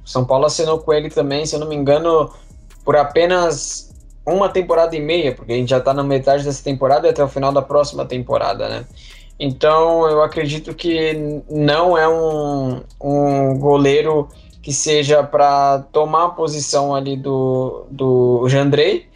O 0.05 0.09
São 0.09 0.23
Paulo 0.23 0.45
assinou 0.45 0.79
com 0.79 0.93
ele 0.93 1.09
também, 1.09 1.45
se 1.45 1.55
eu 1.55 1.59
não 1.59 1.67
me 1.67 1.75
engano, 1.75 2.29
por 2.85 2.95
apenas 2.95 3.91
uma 4.25 4.47
temporada 4.47 4.95
e 4.95 4.99
meia, 4.99 5.33
porque 5.33 5.53
a 5.53 5.55
gente 5.55 5.69
já 5.69 5.79
tá 5.79 5.93
na 5.93 6.03
metade 6.03 6.43
dessa 6.43 6.63
temporada 6.63 7.07
e 7.07 7.09
até 7.09 7.23
o 7.23 7.27
final 7.27 7.51
da 7.51 7.61
próxima 7.61 8.05
temporada, 8.05 8.69
né? 8.69 8.85
Então 9.43 10.07
eu 10.07 10.21
acredito 10.21 10.71
que 10.75 11.41
não 11.49 11.97
é 11.97 12.07
um, 12.07 12.83
um 13.01 13.57
goleiro 13.57 14.29
que 14.61 14.71
seja 14.71 15.23
para 15.23 15.79
tomar 15.91 16.25
a 16.25 16.29
posição 16.29 16.93
ali 16.93 17.17
do, 17.17 17.88
do 17.89 18.47
Jandrei. 18.47 19.09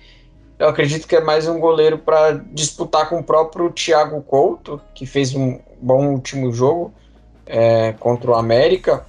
Eu 0.57 0.67
acredito 0.67 1.07
que 1.07 1.15
é 1.15 1.21
mais 1.21 1.47
um 1.47 1.59
goleiro 1.59 1.99
para 1.99 2.43
disputar 2.51 3.07
com 3.07 3.19
o 3.19 3.23
próprio 3.23 3.69
Thiago 3.69 4.19
Couto, 4.23 4.81
que 4.95 5.05
fez 5.05 5.35
um 5.35 5.59
bom 5.79 6.07
último 6.07 6.51
jogo 6.51 6.91
é, 7.45 7.93
contra 7.93 8.31
o 8.31 8.33
América. 8.33 9.05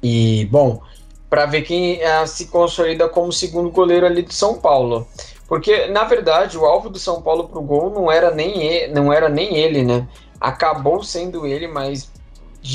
E, 0.00 0.46
bom, 0.52 0.82
para 1.28 1.46
ver 1.46 1.62
quem 1.62 2.00
é, 2.00 2.24
se 2.26 2.46
consolida 2.46 3.08
como 3.08 3.32
segundo 3.32 3.70
goleiro 3.70 4.06
ali 4.06 4.22
de 4.22 4.34
São 4.34 4.60
Paulo. 4.60 5.04
Porque, 5.48 5.86
na 5.86 6.04
verdade, 6.04 6.58
o 6.58 6.64
alvo 6.64 6.88
do 6.88 6.98
São 6.98 7.22
Paulo 7.22 7.48
pro 7.48 7.62
gol 7.62 7.90
não 7.90 8.10
era 8.10 8.30
nem 8.30 8.62
ele, 8.62 8.92
não 8.92 9.12
era 9.12 9.28
nem 9.28 9.56
ele, 9.56 9.82
né? 9.82 10.06
Acabou 10.40 11.02
sendo 11.02 11.46
ele, 11.46 11.68
mas 11.68 12.10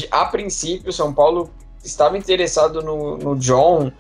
a 0.09 0.25
princípio 0.25 0.89
o 0.89 0.93
São 0.93 1.13
Paulo 1.13 1.49
estava 1.83 2.17
interessado 2.17 2.81
no, 2.81 3.17
no 3.17 3.35
John. 3.35 3.91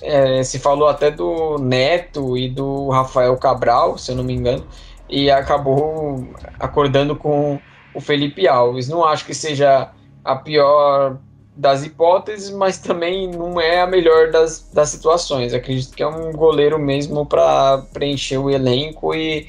É, 0.00 0.42
se 0.44 0.58
falou 0.58 0.88
até 0.88 1.10
do 1.10 1.58
Neto 1.58 2.36
e 2.36 2.48
do 2.48 2.88
Rafael 2.90 3.36
Cabral, 3.36 3.98
se 3.98 4.12
eu 4.12 4.16
não 4.16 4.22
me 4.22 4.34
engano, 4.34 4.64
e 5.08 5.28
acabou 5.28 6.28
acordando 6.60 7.16
com 7.16 7.58
o 7.94 8.00
Felipe 8.00 8.46
Alves. 8.46 8.88
Não 8.88 9.04
acho 9.04 9.24
que 9.24 9.34
seja 9.34 9.90
a 10.24 10.36
pior 10.36 11.18
das 11.58 11.84
hipóteses, 11.84 12.50
mas 12.50 12.78
também 12.78 13.28
não 13.28 13.60
é 13.60 13.80
a 13.80 13.86
melhor 13.86 14.30
das, 14.30 14.64
das 14.72 14.90
situações. 14.90 15.52
Acredito 15.52 15.92
que 15.92 16.04
é 16.04 16.06
um 16.06 16.30
goleiro 16.30 16.78
mesmo 16.78 17.26
para 17.26 17.78
preencher 17.92 18.38
o 18.38 18.48
elenco 18.48 19.12
e, 19.12 19.44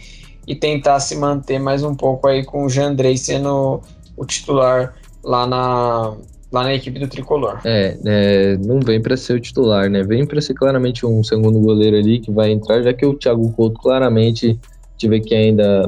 e 0.48 0.56
tentar 0.56 1.00
se 1.02 1.16
manter 1.16 1.60
mais 1.60 1.84
um 1.84 1.94
pouco 1.94 2.28
aí 2.28 2.44
com 2.44 2.66
o 2.66 2.70
Jandrei 2.70 3.16
sendo 3.16 3.80
o 4.18 4.26
titular 4.26 4.96
lá 5.24 5.46
na, 5.46 6.16
lá 6.52 6.64
na 6.64 6.74
equipe 6.74 7.00
do 7.00 7.08
Tricolor. 7.08 7.60
É, 7.64 7.96
é 8.04 8.58
não 8.58 8.80
vem 8.80 9.00
para 9.00 9.16
ser 9.16 9.34
o 9.34 9.40
titular, 9.40 9.88
né? 9.88 10.02
Vem 10.02 10.26
para 10.26 10.42
ser 10.42 10.56
claramente 10.56 11.06
um 11.06 11.24
segundo 11.24 11.60
goleiro 11.60 11.96
ali 11.96 12.20
que 12.20 12.32
vai 12.32 12.52
entrar, 12.52 12.82
já 12.82 12.92
que 12.92 13.06
o 13.06 13.14
Thiago 13.14 13.52
Couto 13.52 13.80
claramente 13.80 14.60
tive 14.98 15.20
que 15.20 15.36
ainda 15.36 15.86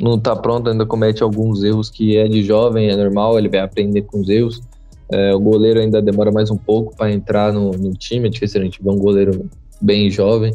não 0.00 0.14
está 0.14 0.36
pronto, 0.36 0.70
ainda 0.70 0.86
comete 0.86 1.20
alguns 1.20 1.64
erros 1.64 1.90
que 1.90 2.16
é 2.16 2.28
de 2.28 2.44
jovem, 2.44 2.88
é 2.88 2.96
normal, 2.96 3.36
ele 3.36 3.48
vai 3.48 3.58
aprender 3.58 4.02
com 4.02 4.20
os 4.20 4.28
erros. 4.28 4.62
É, 5.10 5.34
o 5.34 5.40
goleiro 5.40 5.80
ainda 5.80 6.02
demora 6.02 6.30
mais 6.30 6.50
um 6.50 6.56
pouco 6.56 6.94
para 6.94 7.10
entrar 7.10 7.52
no, 7.52 7.70
no, 7.70 7.92
time, 7.94 8.28
é 8.28 8.30
difícil 8.30 8.60
a 8.60 8.64
gente 8.64 8.82
ver 8.82 8.90
um 8.90 8.98
goleiro 8.98 9.48
bem 9.80 10.10
jovem 10.10 10.52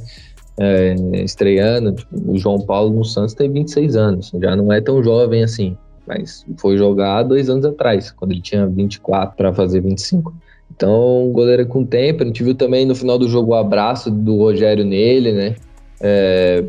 é, 0.59 0.93
estreando. 1.23 1.93
Tipo, 1.93 2.31
o 2.31 2.37
João 2.37 2.59
Paulo 2.61 2.93
no 2.93 3.03
Santos 3.03 3.33
tem 3.33 3.51
26 3.51 3.95
anos, 3.95 4.31
já 4.39 4.55
não 4.55 4.71
é 4.71 4.79
tão 4.79 5.03
jovem 5.03 5.43
assim, 5.43 5.75
mas 6.05 6.45
foi 6.57 6.77
jogar 6.77 7.23
dois 7.23 7.49
anos 7.49 7.65
atrás, 7.65 8.11
quando 8.11 8.31
ele 8.31 8.41
tinha 8.41 8.67
24 8.67 9.35
para 9.35 9.53
fazer 9.53 9.81
25. 9.81 10.33
Então, 10.75 11.29
goleiro 11.31 11.65
com 11.67 11.85
tempo, 11.85 12.23
a 12.23 12.25
gente 12.25 12.43
viu 12.43 12.55
também 12.55 12.85
no 12.85 12.95
final 12.95 13.17
do 13.17 13.29
jogo 13.29 13.51
o 13.51 13.55
abraço 13.55 14.09
do 14.09 14.37
Rogério 14.37 14.83
nele, 14.83 15.31
né? 15.31 15.55
É, 16.01 16.63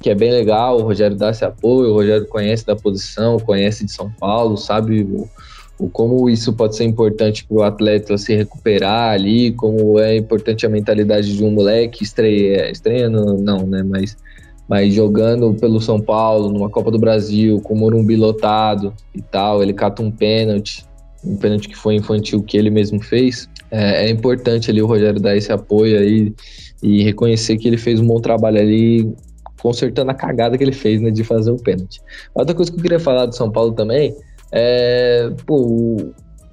que 0.00 0.10
é 0.10 0.14
bem 0.14 0.30
legal, 0.30 0.78
o 0.78 0.82
Rogério 0.82 1.16
dá 1.16 1.30
esse 1.30 1.44
apoio, 1.44 1.90
o 1.90 1.94
Rogério 1.94 2.26
conhece 2.26 2.66
da 2.66 2.74
posição, 2.74 3.38
conhece 3.38 3.84
de 3.84 3.92
São 3.92 4.10
Paulo, 4.10 4.56
sabe 4.56 5.02
o, 5.02 5.28
o 5.78 5.88
como 5.88 6.30
isso 6.30 6.52
pode 6.52 6.76
ser 6.76 6.84
importante 6.84 7.44
para 7.44 7.56
o 7.56 7.62
atleta 7.62 8.16
se 8.16 8.34
recuperar 8.34 9.12
ali, 9.12 9.52
como 9.52 9.98
é 9.98 10.16
importante 10.16 10.64
a 10.64 10.68
mentalidade 10.68 11.36
de 11.36 11.44
um 11.44 11.50
moleque 11.50 12.04
estreia, 12.04 12.70
estreando 12.70 13.36
não, 13.38 13.66
né, 13.66 13.82
mas, 13.82 14.16
mas 14.68 14.94
jogando 14.94 15.52
pelo 15.54 15.80
São 15.80 16.00
Paulo, 16.00 16.48
numa 16.50 16.70
Copa 16.70 16.90
do 16.90 16.98
Brasil, 16.98 17.60
com 17.60 17.74
o 17.74 17.76
Morumbi 17.76 18.16
lotado 18.16 18.94
e 19.14 19.20
tal, 19.20 19.62
ele 19.62 19.72
cata 19.72 20.00
um 20.00 20.10
pênalti, 20.10 20.86
um 21.24 21.36
pênalti 21.36 21.68
que 21.68 21.76
foi 21.76 21.96
infantil 21.96 22.42
que 22.42 22.56
ele 22.56 22.70
mesmo 22.70 23.02
fez, 23.02 23.48
é, 23.70 24.06
é, 24.06 24.10
importante 24.10 24.70
ali 24.70 24.80
o 24.80 24.86
Rogério 24.86 25.20
dar 25.20 25.36
esse 25.36 25.50
apoio 25.50 25.98
aí 25.98 26.32
e 26.80 27.02
reconhecer 27.02 27.56
que 27.56 27.66
ele 27.66 27.78
fez 27.78 27.98
um 27.98 28.06
bom 28.06 28.20
trabalho 28.20 28.60
ali, 28.60 29.12
consertando 29.60 30.10
a 30.10 30.14
cagada 30.14 30.56
que 30.56 30.62
ele 30.62 30.72
fez, 30.72 31.00
né, 31.00 31.10
de 31.10 31.24
fazer 31.24 31.50
o 31.50 31.56
pênalti. 31.56 32.00
Outra 32.32 32.54
coisa 32.54 32.70
que 32.70 32.78
eu 32.78 32.82
queria 32.82 33.00
falar 33.00 33.26
do 33.26 33.34
São 33.34 33.50
Paulo 33.50 33.72
também 33.72 34.14
é, 34.52 35.30
pô, 35.46 36.12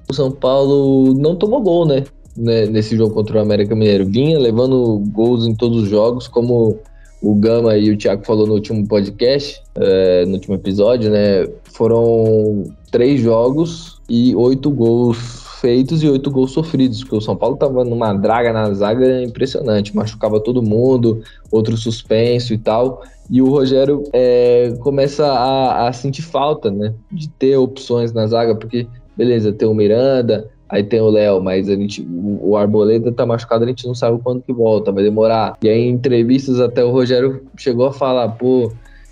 o 0.10 0.14
São 0.14 0.32
Paulo 0.32 1.14
não 1.14 1.36
tomou 1.36 1.62
gol, 1.62 1.86
né, 1.86 2.04
né, 2.36 2.66
nesse 2.66 2.96
jogo 2.96 3.14
contra 3.14 3.38
o 3.38 3.42
América 3.42 3.76
Mineiro. 3.76 4.06
Vinha 4.06 4.40
levando 4.40 5.02
gols 5.12 5.46
em 5.46 5.56
todos 5.56 5.84
os 5.84 5.90
jogos, 5.90 6.28
como 6.28 6.80
o 7.22 7.36
Gama 7.36 7.78
e 7.78 7.92
o 7.92 7.98
Thiago 7.98 8.26
falou 8.26 8.48
no 8.48 8.54
último 8.54 8.88
podcast, 8.88 9.62
é, 9.76 10.26
no 10.26 10.34
último 10.34 10.56
episódio, 10.56 11.12
né? 11.12 11.48
Foram 11.74 12.64
três 12.90 13.22
jogos 13.22 14.02
e 14.10 14.36
oito 14.36 14.72
gols 14.72 15.18
feitos 15.62 16.02
e 16.02 16.10
oito 16.10 16.32
gols 16.32 16.52
sofridos, 16.52 17.02
porque 17.02 17.16
o 17.16 17.22
São 17.22 17.36
Paulo 17.36 17.56
tava 17.56 17.84
numa 17.86 18.12
draga 18.14 18.52
na 18.52 18.74
zaga 18.74 19.22
impressionante, 19.22 19.96
machucava 19.96 20.40
todo 20.40 20.64
mundo, 20.64 21.22
outro 21.52 21.78
suspenso 21.78 22.52
e 22.52 22.58
tal. 22.58 23.04
E 23.32 23.42
o 23.42 23.50
Rogério 23.50 24.04
é, 24.12 24.74
começa 24.82 25.26
a, 25.26 25.88
a, 25.88 25.94
sentir 25.94 26.22
falta, 26.22 26.70
né? 26.70 26.94
De 27.10 27.30
ter 27.30 27.56
opções 27.56 28.12
na 28.12 28.28
zaga, 28.28 28.54
porque, 28.54 28.86
beleza, 29.16 29.54
tem 29.54 29.66
o 29.66 29.74
Miranda, 29.74 30.50
aí 30.68 30.84
tem 30.84 31.00
o 31.00 31.10
Léo, 31.10 31.42
mas 31.42 31.70
a 31.70 31.76
gente, 31.78 32.02
o, 32.02 32.50
o 32.50 32.58
Arboleda 32.58 33.10
tá 33.10 33.26
machucado, 33.26 33.64
a 33.64 33.68
gente 33.68 33.88
não 33.88 33.96
sabe 33.96 34.20
quando 34.22 34.42
que 34.42 34.52
volta, 34.52 34.92
vai 34.92 35.02
demorar. 35.02 35.58
E 35.64 35.70
aí, 35.70 35.80
em 35.80 35.92
entrevistas, 35.92 36.60
até 36.60 36.84
o 36.84 36.92
Rogério 36.92 37.44
chegou 37.56 37.88
a 37.88 37.94
falar, 37.94 38.28
pô, 38.32 38.70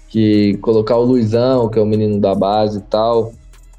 que 0.09 0.57
colocar 0.57 0.97
o 0.97 1.05
Luizão, 1.05 1.69
que 1.69 1.79
é 1.79 1.81
o 1.81 1.85
menino 1.85 2.19
da 2.19 2.35
base 2.35 2.79
e 2.79 2.81
tal, 2.81 3.31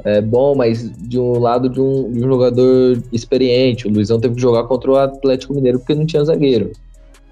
é 0.03 0.23
bom, 0.23 0.55
mas 0.55 0.91
de 0.97 1.19
um 1.19 1.39
lado 1.39 1.69
de 1.69 1.83
um, 1.83 2.11
de 2.11 2.25
um, 2.25 2.29
jogador 2.29 3.03
experiente. 3.13 3.87
O 3.87 3.91
Luizão 3.91 4.19
teve 4.19 4.37
que 4.37 4.41
jogar 4.41 4.65
contra 4.65 4.91
o 4.91 4.97
Atlético 4.97 5.53
Mineiro 5.53 5.81
porque 5.81 5.95
não 5.95 6.07
tinha 6.07 6.25
zagueiro. 6.25 6.73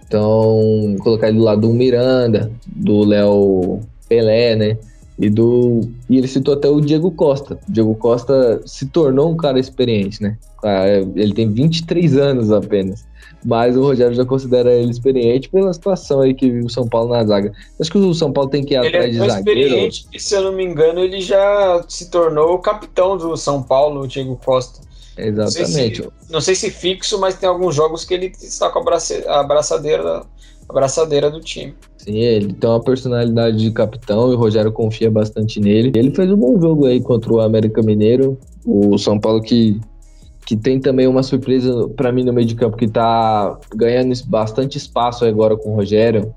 Então, 0.09 0.97
colocar 1.00 1.29
ele 1.29 1.38
do 1.38 1.45
lado 1.45 1.61
do 1.61 1.73
Miranda, 1.73 2.50
do 2.67 3.05
Léo 3.05 3.81
Pelé, 4.09 4.57
né? 4.57 4.79
E 5.19 5.29
do. 5.29 5.83
E 6.09 6.17
ele 6.17 6.27
citou 6.27 6.55
até 6.55 6.69
o 6.69 6.81
Diego 6.81 7.11
Costa. 7.11 7.59
O 7.69 7.73
Diego 7.73 7.95
Costa 7.95 8.61
se 8.65 8.87
tornou 8.87 9.31
um 9.31 9.37
cara 9.37 9.61
experiente, 9.61 10.23
né? 10.23 10.38
Ele 11.15 11.35
tem 11.35 11.50
23 11.50 12.17
anos 12.17 12.50
apenas 12.50 13.07
mas 13.45 13.77
o 13.77 13.83
Rogério 13.83 14.15
já 14.15 14.25
considera 14.25 14.73
ele 14.73 14.91
experiente 14.91 15.49
pela 15.49 15.73
situação 15.73 16.21
aí 16.21 16.35
que 16.35 16.50
vive 16.50 16.67
o 16.67 16.71
São 16.71 16.88
Paulo 16.88 17.11
na 17.11 17.25
zaga. 17.25 17.53
Acho 17.81 17.91
que 17.91 17.99
o 17.99 18.15
São 18.15 18.33
Paulo 18.33 18.50
tem 18.50 18.65
que 18.65 18.75
ir 18.75 18.79
ele 18.79 18.88
atrás 18.88 19.07
é 19.07 19.11
de 19.11 19.17
zagueiro. 19.19 19.61
experiente 19.61 20.07
e, 20.12 20.21
se 20.21 20.35
eu 20.35 20.43
não 20.43 20.53
me 20.53 20.65
engano, 20.65 21.00
ele 21.00 21.21
já 21.21 21.85
se 21.88 22.11
tornou 22.11 22.55
o 22.55 22.59
capitão 22.59 23.17
do 23.17 23.37
São 23.37 23.62
Paulo, 23.62 24.03
o 24.03 24.09
Diego 24.09 24.38
Costa. 24.45 24.88
Exatamente. 25.19 25.51
Não 25.51 25.67
sei, 25.69 25.95
se, 25.95 26.33
não 26.33 26.41
sei 26.41 26.55
se 26.55 26.71
fixo, 26.71 27.19
mas 27.19 27.37
tem 27.37 27.49
alguns 27.49 27.75
jogos 27.75 28.05
que 28.05 28.15
ele 28.15 28.27
está 28.27 28.71
com 28.71 28.79
a, 28.79 28.85
brace, 28.85 29.25
a 29.27 29.43
braçadeira 29.43 30.23
a 30.69 30.73
braçadeira 30.73 31.31
do 31.31 31.41
time. 31.41 31.75
Sim, 31.97 32.19
ele 32.19 32.53
tem 32.53 32.69
uma 32.69 32.83
personalidade 32.83 33.57
de 33.57 33.71
capitão 33.71 34.31
e 34.31 34.35
o 34.35 34.39
Rogério 34.39 34.71
confia 34.71 35.11
bastante 35.11 35.59
nele. 35.61 35.93
Ele 35.95 36.15
fez 36.15 36.31
um 36.31 36.37
bom 36.37 36.61
jogo 36.61 36.87
aí 36.87 37.01
contra 37.01 37.33
o 37.33 37.41
América 37.41 37.83
Mineiro. 37.83 38.39
O 38.65 38.99
São 38.99 39.19
Paulo 39.19 39.41
que 39.41 39.81
que 40.49 40.57
tem 40.57 40.81
também 40.81 41.07
uma 41.07 41.23
surpresa 41.23 41.91
para 41.91 42.11
mim 42.11 42.25
no 42.25 42.33
meio 42.33 42.47
de 42.47 42.55
campo, 42.55 42.75
que 42.75 42.89
tá 42.89 43.59
ganhando 43.77 44.15
bastante 44.25 44.79
espaço 44.79 45.27
agora 45.27 45.55
com 45.59 45.73
o 45.73 45.77
Rogério. 45.77 46.35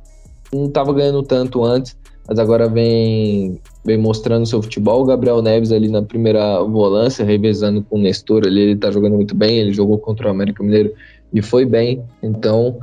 Não 0.52 0.66
estava 0.66 0.92
ganhando 0.92 1.24
tanto 1.24 1.64
antes, 1.64 1.96
mas 2.28 2.40
agora 2.40 2.68
vem, 2.68 3.60
vem 3.84 3.98
mostrando 3.98 4.46
seu 4.46 4.62
futebol. 4.62 5.02
O 5.02 5.06
Gabriel 5.06 5.42
Neves 5.42 5.72
ali 5.72 5.88
na 5.88 6.02
primeira 6.02 6.62
volância, 6.64 7.26
revezando 7.26 7.84
com 7.84 7.98
o 7.98 8.02
Nestor 8.02 8.44
ali, 8.46 8.62
ele 8.62 8.76
tá 8.76 8.92
jogando 8.92 9.16
muito 9.16 9.36
bem, 9.36 9.58
ele 9.58 9.74
jogou 9.74 9.98
contra 9.98 10.28
o 10.28 10.32
América 10.32 10.64
Mineiro 10.64 10.94
e 11.34 11.42
foi 11.42 11.66
bem. 11.66 12.04
Então, 12.22 12.78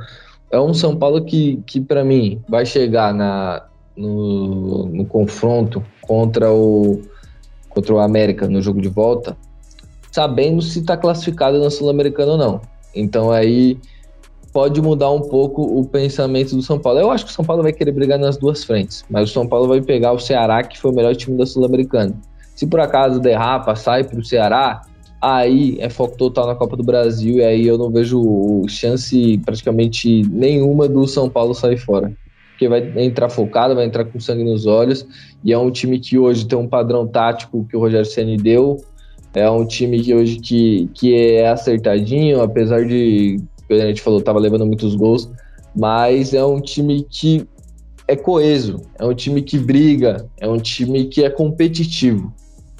é 0.51 0.59
um 0.59 0.73
São 0.73 0.95
Paulo 0.95 1.23
que, 1.23 1.61
que 1.65 1.79
para 1.79 2.03
mim, 2.03 2.41
vai 2.47 2.65
chegar 2.65 3.13
na, 3.13 3.65
no, 3.95 4.85
no 4.87 5.05
confronto 5.05 5.83
contra 6.01 6.51
o, 6.51 7.01
contra 7.69 7.93
o 7.93 7.99
América 7.99 8.47
no 8.47 8.61
jogo 8.61 8.81
de 8.81 8.89
volta 8.89 9.37
sabendo 10.11 10.61
se 10.61 10.79
está 10.79 10.97
classificado 10.97 11.59
na 11.59 11.69
Sul-Americana 11.69 12.33
ou 12.33 12.37
não. 12.37 12.61
Então 12.93 13.31
aí 13.31 13.77
pode 14.51 14.81
mudar 14.81 15.11
um 15.11 15.21
pouco 15.21 15.61
o 15.61 15.85
pensamento 15.85 16.55
do 16.55 16.61
São 16.61 16.79
Paulo. 16.79 16.99
Eu 16.99 17.11
acho 17.11 17.25
que 17.25 17.31
o 17.31 17.33
São 17.33 17.45
Paulo 17.45 17.63
vai 17.63 17.73
querer 17.73 17.91
brigar 17.91 18.19
nas 18.19 18.37
duas 18.37 18.63
frentes, 18.63 19.05
mas 19.09 19.29
o 19.29 19.33
São 19.33 19.47
Paulo 19.47 19.67
vai 19.67 19.81
pegar 19.81 20.11
o 20.11 20.19
Ceará, 20.19 20.63
que 20.63 20.79
foi 20.79 20.91
o 20.91 20.95
melhor 20.95 21.15
time 21.15 21.37
da 21.37 21.45
Sul-Americana. 21.45 22.15
Se 22.55 22.67
por 22.67 22.79
acaso 22.79 23.19
derrapa, 23.19 23.75
sai 23.75 24.03
para 24.03 24.19
o 24.19 24.23
Ceará, 24.23 24.81
aí 25.21 25.77
é 25.79 25.89
foco 25.89 26.17
total 26.17 26.47
na 26.47 26.55
Copa 26.55 26.75
do 26.75 26.83
Brasil 26.83 27.35
e 27.35 27.43
aí 27.43 27.67
eu 27.67 27.77
não 27.77 27.89
vejo 27.89 28.63
chance 28.67 29.37
praticamente 29.45 30.23
nenhuma 30.29 30.87
do 30.87 31.07
São 31.07 31.29
Paulo 31.29 31.53
sair 31.53 31.77
fora. 31.77 32.11
Porque 32.51 32.67
vai 32.67 32.91
entrar 32.97 33.29
focado, 33.29 33.75
vai 33.75 33.85
entrar 33.85 34.03
com 34.05 34.19
sangue 34.19 34.43
nos 34.43 34.65
olhos 34.65 35.07
e 35.43 35.53
é 35.53 35.57
um 35.57 35.71
time 35.71 35.99
que 35.99 36.17
hoje 36.17 36.45
tem 36.45 36.57
um 36.57 36.67
padrão 36.67 37.07
tático 37.07 37.65
que 37.69 37.77
o 37.77 37.79
Rogério 37.79 38.05
Ceni 38.05 38.35
deu, 38.35 38.77
é 39.33 39.49
um 39.49 39.65
time 39.65 40.01
que 40.01 40.13
hoje 40.13 40.37
que, 40.39 40.89
que 40.93 41.15
é 41.15 41.47
acertadinho, 41.47 42.41
apesar 42.41 42.85
de, 42.85 43.39
a 43.69 43.87
gente 43.87 44.01
falou, 44.01 44.21
tava 44.21 44.39
levando 44.39 44.65
muitos 44.65 44.95
gols, 44.95 45.29
mas 45.75 46.33
é 46.33 46.43
um 46.43 46.59
time 46.59 47.05
que 47.09 47.47
é 48.07 48.15
coeso, 48.15 48.81
é 48.97 49.05
um 49.05 49.13
time 49.13 49.41
que 49.41 49.57
briga, 49.57 50.27
é 50.39 50.47
um 50.47 50.57
time 50.57 51.05
que 51.05 51.23
é 51.23 51.29
competitivo. 51.29 52.33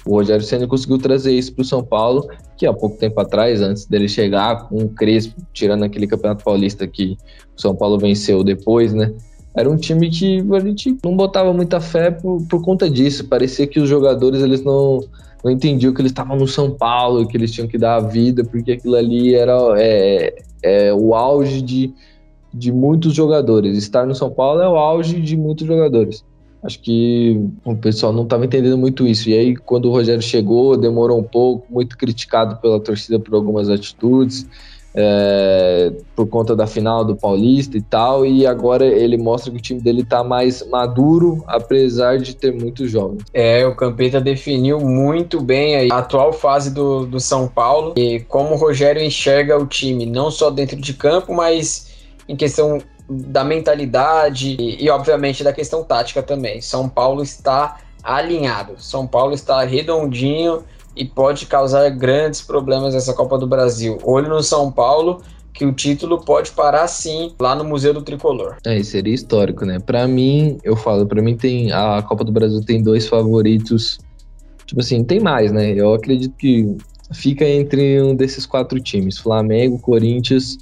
O 0.04 0.14
Rogério 0.14 0.44
Senna 0.44 0.66
conseguiu 0.66 0.98
trazer 0.98 1.32
isso 1.32 1.54
para 1.54 1.62
o 1.62 1.64
São 1.64 1.84
Paulo, 1.84 2.28
que 2.56 2.66
há 2.66 2.72
pouco 2.72 2.96
tempo 2.96 3.20
atrás, 3.20 3.60
antes 3.60 3.86
dele 3.86 4.08
chegar 4.08 4.68
com 4.68 4.78
o 4.78 4.88
Crespo, 4.88 5.40
tirando 5.52 5.84
aquele 5.84 6.06
Campeonato 6.06 6.42
Paulista 6.42 6.86
que 6.86 7.16
o 7.56 7.60
São 7.60 7.76
Paulo 7.76 7.98
venceu 7.98 8.42
depois, 8.42 8.92
né? 8.92 9.12
Era 9.54 9.68
um 9.68 9.76
time 9.76 10.08
que 10.10 10.44
a 10.52 10.60
gente 10.60 10.96
não 11.04 11.16
botava 11.16 11.52
muita 11.52 11.80
fé 11.80 12.10
por, 12.10 12.42
por 12.48 12.62
conta 12.62 12.88
disso. 12.88 13.26
Parecia 13.26 13.66
que 13.66 13.80
os 13.80 13.88
jogadores 13.88 14.42
eles 14.42 14.62
não, 14.62 15.00
não 15.44 15.50
entendiam 15.50 15.92
que 15.92 16.00
eles 16.00 16.12
estavam 16.12 16.36
no 16.36 16.46
São 16.46 16.70
Paulo, 16.70 17.26
que 17.26 17.36
eles 17.36 17.50
tinham 17.52 17.66
que 17.66 17.76
dar 17.76 17.96
a 17.96 18.00
vida, 18.00 18.44
porque 18.44 18.72
aquilo 18.72 18.94
ali 18.94 19.34
era 19.34 19.56
é, 19.76 20.42
é, 20.62 20.94
o 20.94 21.14
auge 21.14 21.60
de, 21.62 21.92
de 22.54 22.70
muitos 22.70 23.12
jogadores. 23.12 23.76
Estar 23.76 24.06
no 24.06 24.14
São 24.14 24.30
Paulo 24.30 24.60
é 24.60 24.68
o 24.68 24.76
auge 24.76 25.20
de 25.20 25.36
muitos 25.36 25.66
jogadores. 25.66 26.24
Acho 26.62 26.78
que 26.80 27.42
o 27.64 27.74
pessoal 27.74 28.12
não 28.12 28.24
estava 28.24 28.44
entendendo 28.44 28.78
muito 28.78 29.06
isso. 29.06 29.30
E 29.30 29.34
aí, 29.34 29.56
quando 29.56 29.86
o 29.86 29.90
Rogério 29.90 30.22
chegou, 30.22 30.76
demorou 30.76 31.18
um 31.18 31.24
pouco, 31.24 31.66
muito 31.70 31.96
criticado 31.96 32.56
pela 32.60 32.78
torcida 32.78 33.18
por 33.18 33.34
algumas 33.34 33.68
atitudes 33.68 34.46
é, 34.94 35.92
por 36.16 36.26
conta 36.26 36.56
da 36.56 36.66
final 36.66 37.04
do 37.04 37.14
Paulista 37.14 37.76
e 37.76 37.80
tal, 37.80 38.26
e 38.26 38.46
agora 38.46 38.84
ele 38.84 39.16
mostra 39.16 39.50
que 39.50 39.58
o 39.58 39.60
time 39.60 39.80
dele 39.80 40.04
tá 40.04 40.24
mais 40.24 40.66
maduro, 40.68 41.44
apesar 41.46 42.18
de 42.18 42.34
ter 42.34 42.52
muitos 42.52 42.90
jovens. 42.90 43.22
É, 43.32 43.66
o 43.66 43.74
Campeta 43.74 44.20
definiu 44.20 44.80
muito 44.80 45.40
bem 45.40 45.90
a 45.90 45.98
atual 45.98 46.32
fase 46.32 46.72
do, 46.72 47.06
do 47.06 47.20
São 47.20 47.46
Paulo 47.46 47.94
e 47.96 48.20
como 48.20 48.54
o 48.54 48.56
Rogério 48.56 49.02
enxerga 49.02 49.58
o 49.58 49.66
time, 49.66 50.06
não 50.06 50.30
só 50.30 50.50
dentro 50.50 50.76
de 50.76 50.94
campo, 50.94 51.32
mas 51.32 51.90
em 52.28 52.36
questão 52.36 52.80
da 53.08 53.42
mentalidade 53.42 54.56
e, 54.58 54.84
e 54.84 54.90
obviamente 54.90 55.42
da 55.42 55.52
questão 55.52 55.82
tática 55.82 56.22
também. 56.22 56.60
São 56.60 56.88
Paulo 56.88 57.22
está 57.22 57.78
alinhado, 58.02 58.74
São 58.78 59.06
Paulo 59.06 59.34
está 59.34 59.62
redondinho 59.64 60.62
e 60.96 61.04
pode 61.04 61.46
causar 61.46 61.88
grandes 61.90 62.40
problemas 62.40 62.94
nessa 62.94 63.14
Copa 63.14 63.38
do 63.38 63.46
Brasil. 63.46 63.98
Olho 64.02 64.28
no 64.28 64.42
São 64.42 64.70
Paulo, 64.70 65.22
que 65.52 65.64
o 65.64 65.72
título 65.72 66.24
pode 66.24 66.50
parar 66.52 66.86
sim 66.88 67.34
lá 67.38 67.54
no 67.54 67.64
Museu 67.64 67.92
do 67.92 68.02
Tricolor. 68.02 68.56
É, 68.64 68.82
seria 68.82 69.14
histórico, 69.14 69.64
né? 69.64 69.78
Para 69.78 70.06
mim, 70.06 70.58
eu 70.64 70.76
falo, 70.76 71.06
para 71.06 71.22
mim 71.22 71.36
tem 71.36 71.72
a 71.72 72.02
Copa 72.02 72.24
do 72.24 72.32
Brasil 72.32 72.62
tem 72.64 72.82
dois 72.82 73.06
favoritos. 73.06 73.98
Tipo 74.66 74.80
assim, 74.80 75.02
tem 75.04 75.20
mais, 75.20 75.52
né? 75.52 75.72
Eu 75.72 75.94
acredito 75.94 76.34
que 76.36 76.76
fica 77.12 77.44
entre 77.44 78.00
um 78.00 78.14
desses 78.14 78.46
quatro 78.46 78.80
times: 78.80 79.18
Flamengo, 79.18 79.78
Corinthians, 79.78 80.58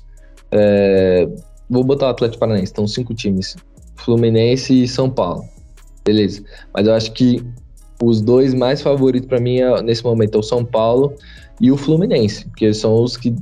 é... 0.50 1.28
vou 1.68 1.85
botar 1.85 2.06
o 2.06 2.11
Atlético 2.11 2.40
Paranaense. 2.40 2.73
Então, 2.73 2.87
cinco 2.87 3.14
times: 3.14 3.56
Fluminense 3.97 4.82
e 4.82 4.88
São 4.88 5.11
Paulo. 5.11 5.44
Beleza. 6.04 6.42
Mas 6.75 6.87
eu 6.87 6.94
acho 6.94 7.12
que 7.12 7.44
os 8.02 8.21
dois 8.21 8.55
mais 8.55 8.81
favoritos 8.81 9.28
para 9.28 9.40
mim 9.40 9.61
é, 9.61 9.83
nesse 9.83 10.05
momento 10.05 10.37
é 10.37 10.38
o 10.38 10.43
São 10.43 10.64
Paulo 10.64 11.14
e 11.61 11.73
o 11.73 11.76
Fluminense, 11.76 12.45
porque 12.47 12.73
são 12.73 13.02
os 13.02 13.17
que 13.17 13.35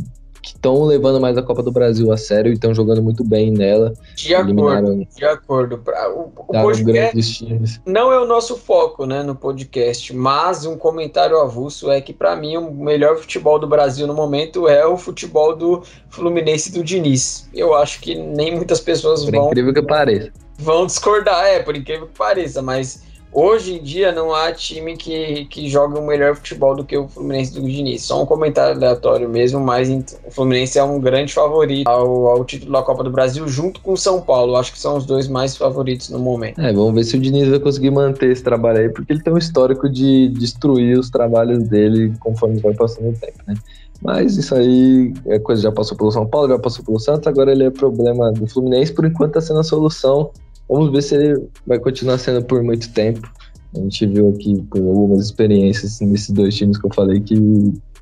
estão 0.42 0.84
levando 0.84 1.20
mais 1.20 1.36
a 1.36 1.42
Copa 1.42 1.62
do 1.62 1.72
Brasil 1.72 2.12
a 2.12 2.16
sério 2.16 2.50
e 2.50 2.54
estão 2.54 2.72
jogando 2.72 3.02
muito 3.02 3.24
bem 3.24 3.50
nela. 3.50 3.92
De 4.14 4.34
acordo, 4.34 5.06
de 5.16 5.24
acordo. 5.24 5.82
O, 6.14 6.30
o 6.38 6.52
podcast 6.52 7.60
não 7.84 8.12
é 8.12 8.20
o 8.20 8.24
nosso 8.24 8.56
foco 8.56 9.06
né, 9.06 9.22
no 9.22 9.34
podcast, 9.34 10.14
mas 10.14 10.64
um 10.64 10.76
comentário 10.76 11.38
avulso 11.38 11.90
é 11.90 12.00
que 12.00 12.12
para 12.12 12.36
mim 12.36 12.56
o 12.56 12.72
melhor 12.72 13.16
futebol 13.16 13.58
do 13.58 13.66
Brasil 13.66 14.06
no 14.06 14.14
momento 14.14 14.68
é 14.68 14.86
o 14.86 14.96
futebol 14.96 15.54
do 15.54 15.82
Fluminense 16.10 16.72
do 16.72 16.82
Diniz. 16.82 17.48
Eu 17.52 17.74
acho 17.74 18.00
que 18.00 18.14
nem 18.14 18.54
muitas 18.54 18.80
pessoas 18.80 19.24
por 19.24 19.32
vão... 19.32 19.46
incrível 19.48 19.74
que 19.74 19.82
pareça. 19.82 20.32
Vão 20.58 20.86
discordar, 20.86 21.44
é, 21.44 21.60
por 21.60 21.76
incrível 21.76 22.06
que 22.06 22.16
pareça, 22.16 22.62
mas 22.62 23.04
Hoje 23.38 23.74
em 23.74 23.82
dia 23.82 24.12
não 24.12 24.34
há 24.34 24.50
time 24.50 24.96
que, 24.96 25.44
que 25.50 25.68
joga 25.68 26.00
um 26.00 26.06
melhor 26.06 26.36
futebol 26.36 26.74
do 26.74 26.82
que 26.82 26.96
o 26.96 27.06
Fluminense 27.06 27.52
do 27.52 27.60
Diniz. 27.60 28.00
Só 28.00 28.22
um 28.22 28.24
comentário 28.24 28.74
aleatório 28.74 29.28
mesmo, 29.28 29.60
mas 29.60 29.90
o 30.26 30.30
Fluminense 30.30 30.78
é 30.78 30.82
um 30.82 30.98
grande 30.98 31.34
favorito 31.34 31.86
ao, 31.86 32.28
ao 32.28 32.44
título 32.46 32.72
da 32.72 32.82
Copa 32.82 33.04
do 33.04 33.10
Brasil 33.10 33.46
junto 33.46 33.82
com 33.82 33.92
o 33.92 33.96
São 33.96 34.22
Paulo. 34.22 34.56
Acho 34.56 34.72
que 34.72 34.78
são 34.78 34.96
os 34.96 35.04
dois 35.04 35.28
mais 35.28 35.54
favoritos 35.54 36.08
no 36.08 36.18
momento. 36.18 36.58
É, 36.58 36.72
vamos 36.72 36.94
ver 36.94 37.04
se 37.04 37.14
o 37.14 37.20
Diniz 37.20 37.46
vai 37.46 37.58
conseguir 37.58 37.90
manter 37.90 38.30
esse 38.30 38.42
trabalho 38.42 38.78
aí, 38.78 38.88
porque 38.88 39.12
ele 39.12 39.22
tem 39.22 39.30
um 39.30 39.36
histórico 39.36 39.86
de 39.86 40.30
destruir 40.30 40.98
os 40.98 41.10
trabalhos 41.10 41.62
dele 41.64 42.14
conforme 42.18 42.58
vai 42.60 42.72
passando 42.72 43.10
o 43.10 43.12
tempo, 43.12 43.40
né? 43.46 43.54
Mas 44.00 44.38
isso 44.38 44.54
aí 44.54 45.12
é 45.26 45.38
coisa 45.38 45.60
já 45.60 45.72
passou 45.72 45.94
pelo 45.94 46.10
São 46.10 46.26
Paulo, 46.26 46.48
já 46.48 46.58
passou 46.58 46.82
pelo 46.82 46.98
Santos, 46.98 47.26
agora 47.26 47.52
ele 47.52 47.64
é 47.64 47.70
problema 47.70 48.32
do 48.32 48.46
Fluminense, 48.46 48.94
por 48.94 49.04
enquanto 49.04 49.34
tá 49.34 49.42
sendo 49.42 49.60
a 49.60 49.64
solução 49.64 50.30
Vamos 50.68 50.90
ver 50.90 51.02
se 51.02 51.14
ele 51.14 51.48
vai 51.66 51.78
continuar 51.78 52.18
sendo 52.18 52.44
por 52.44 52.62
muito 52.62 52.92
tempo. 52.92 53.30
A 53.74 53.78
gente 53.78 54.06
viu 54.06 54.28
aqui 54.28 54.62
com 54.70 54.78
algumas 54.88 55.26
experiências 55.26 55.92
assim, 55.92 56.10
desses 56.10 56.30
dois 56.30 56.54
times 56.54 56.78
que 56.78 56.86
eu 56.86 56.94
falei 56.94 57.20
que 57.20 57.34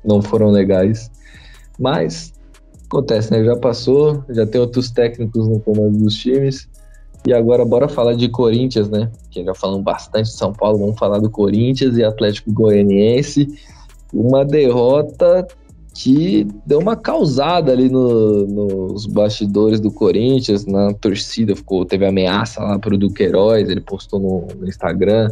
não 0.03 0.21
foram 0.21 0.49
legais. 0.49 1.11
Mas 1.79 2.33
acontece, 2.85 3.31
né? 3.31 3.43
Já 3.43 3.55
passou, 3.55 4.23
já 4.29 4.45
tem 4.45 4.61
outros 4.61 4.89
técnicos 4.91 5.47
no 5.47 5.59
comando 5.59 5.97
dos 5.97 6.15
times. 6.15 6.67
E 7.27 7.33
agora 7.33 7.65
bora 7.65 7.87
falar 7.87 8.13
de 8.13 8.29
Corinthians, 8.29 8.89
né? 8.89 9.11
Que 9.31 9.43
já 9.43 9.53
falamos 9.53 9.83
bastante 9.83 10.27
de 10.27 10.37
São 10.37 10.53
Paulo, 10.53 10.77
vamos 10.77 10.97
falar 10.97 11.19
do 11.19 11.29
Corinthians 11.29 11.97
e 11.97 12.03
Atlético 12.03 12.51
Goianiense. 12.51 13.47
Uma 14.13 14.45
derrota 14.45 15.45
que 15.95 16.45
deu 16.65 16.79
uma 16.79 16.97
causada 16.97 17.71
ali 17.71 17.89
no, 17.89 18.45
nos 18.45 19.05
bastidores 19.05 19.79
do 19.79 19.89
Corinthians, 19.89 20.65
na 20.65 20.93
torcida, 20.93 21.55
ficou, 21.55 21.85
teve 21.85 22.05
ameaça 22.05 22.61
lá 22.61 22.77
pro 22.77 22.97
Duqueiroz, 22.97 23.69
ele 23.69 23.79
postou 23.79 24.19
no, 24.19 24.47
no, 24.59 24.67
Instagram 24.67 25.31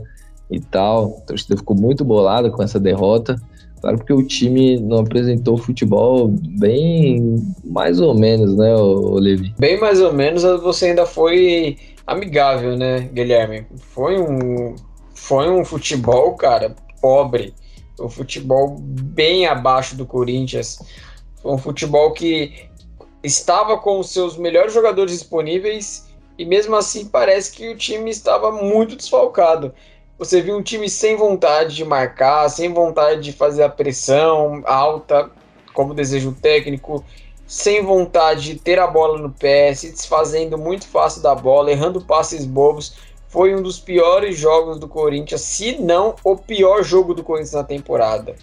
e 0.50 0.62
tal. 0.62 1.18
A 1.24 1.28
torcida 1.28 1.58
ficou 1.58 1.76
muito 1.76 2.06
bolada 2.06 2.50
com 2.50 2.64
essa 2.64 2.80
derrota. 2.80 3.36
Claro 3.82 3.98
porque 3.98 4.14
o 4.14 4.26
time 4.26 4.80
não 4.80 5.00
apresentou 5.00 5.58
futebol 5.58 6.30
bem 6.30 7.36
mais 7.66 8.00
ou 8.00 8.18
menos, 8.18 8.56
né, 8.56 8.74
Levi? 9.16 9.54
Bem 9.60 9.78
mais 9.78 10.00
ou 10.00 10.14
menos, 10.14 10.44
você 10.62 10.88
ainda 10.88 11.06
foi 11.06 11.78
amigável, 12.08 12.78
né, 12.78 13.10
Guilherme? 13.14 13.66
Foi 13.94 14.18
um, 14.18 14.76
foi 15.14 15.50
um 15.50 15.66
futebol, 15.66 16.36
cara, 16.36 16.74
pobre 17.02 17.54
um 18.00 18.10
futebol 18.10 18.78
bem 18.80 19.46
abaixo 19.46 19.96
do 19.96 20.06
Corinthians. 20.06 20.80
Foi 21.42 21.52
um 21.52 21.58
futebol 21.58 22.12
que 22.12 22.70
estava 23.24 23.78
com 23.78 24.00
os 24.00 24.10
seus 24.12 24.38
melhores 24.38 24.74
jogadores 24.74 25.12
disponíveis 25.12 26.08
e 26.38 26.46
mesmo 26.46 26.76
assim 26.76 27.06
parece 27.06 27.52
que 27.52 27.70
o 27.70 27.78
time 27.78 28.10
estava 28.10 28.52
muito 28.52 28.96
desfalcado. 28.96 29.74
Você 30.18 30.42
viu 30.42 30.58
um 30.58 30.64
time 30.64 30.90
sem 30.90 31.16
vontade 31.16 31.76
de 31.76 31.86
marcar, 31.86 32.50
sem 32.50 32.72
vontade 32.72 33.22
de 33.22 33.34
fazer 33.34 33.64
a 33.64 33.70
pressão 33.70 34.62
alta, 34.66 35.30
como 35.74 35.94
deseja 35.94 36.30
o 36.30 36.34
técnico, 36.34 37.04
sem 37.48 37.84
vontade 37.84 38.54
de 38.54 38.60
ter 38.60 38.80
a 38.80 38.88
bola 38.88 39.18
no 39.18 39.30
pé, 39.30 39.74
se 39.74 39.92
desfazendo 39.92 40.58
muito 40.58 40.88
fácil 40.88 41.22
da 41.22 41.36
bola, 41.36 41.72
errando 41.72 42.02
passes 42.02 42.46
bobos 42.46 42.96
foi 43.34 43.56
um 43.56 43.64
dos 43.64 43.80
piores 43.80 44.38
jogos 44.38 44.78
do 44.78 44.88
Corinthians, 44.88 45.42
se 45.42 45.82
não 45.82 46.14
o 46.24 46.38
pior 46.38 46.84
jogo 46.84 47.16
do 47.16 47.24
Corinthians 47.24 47.54
na 47.54 47.64
temporada. 47.64 48.36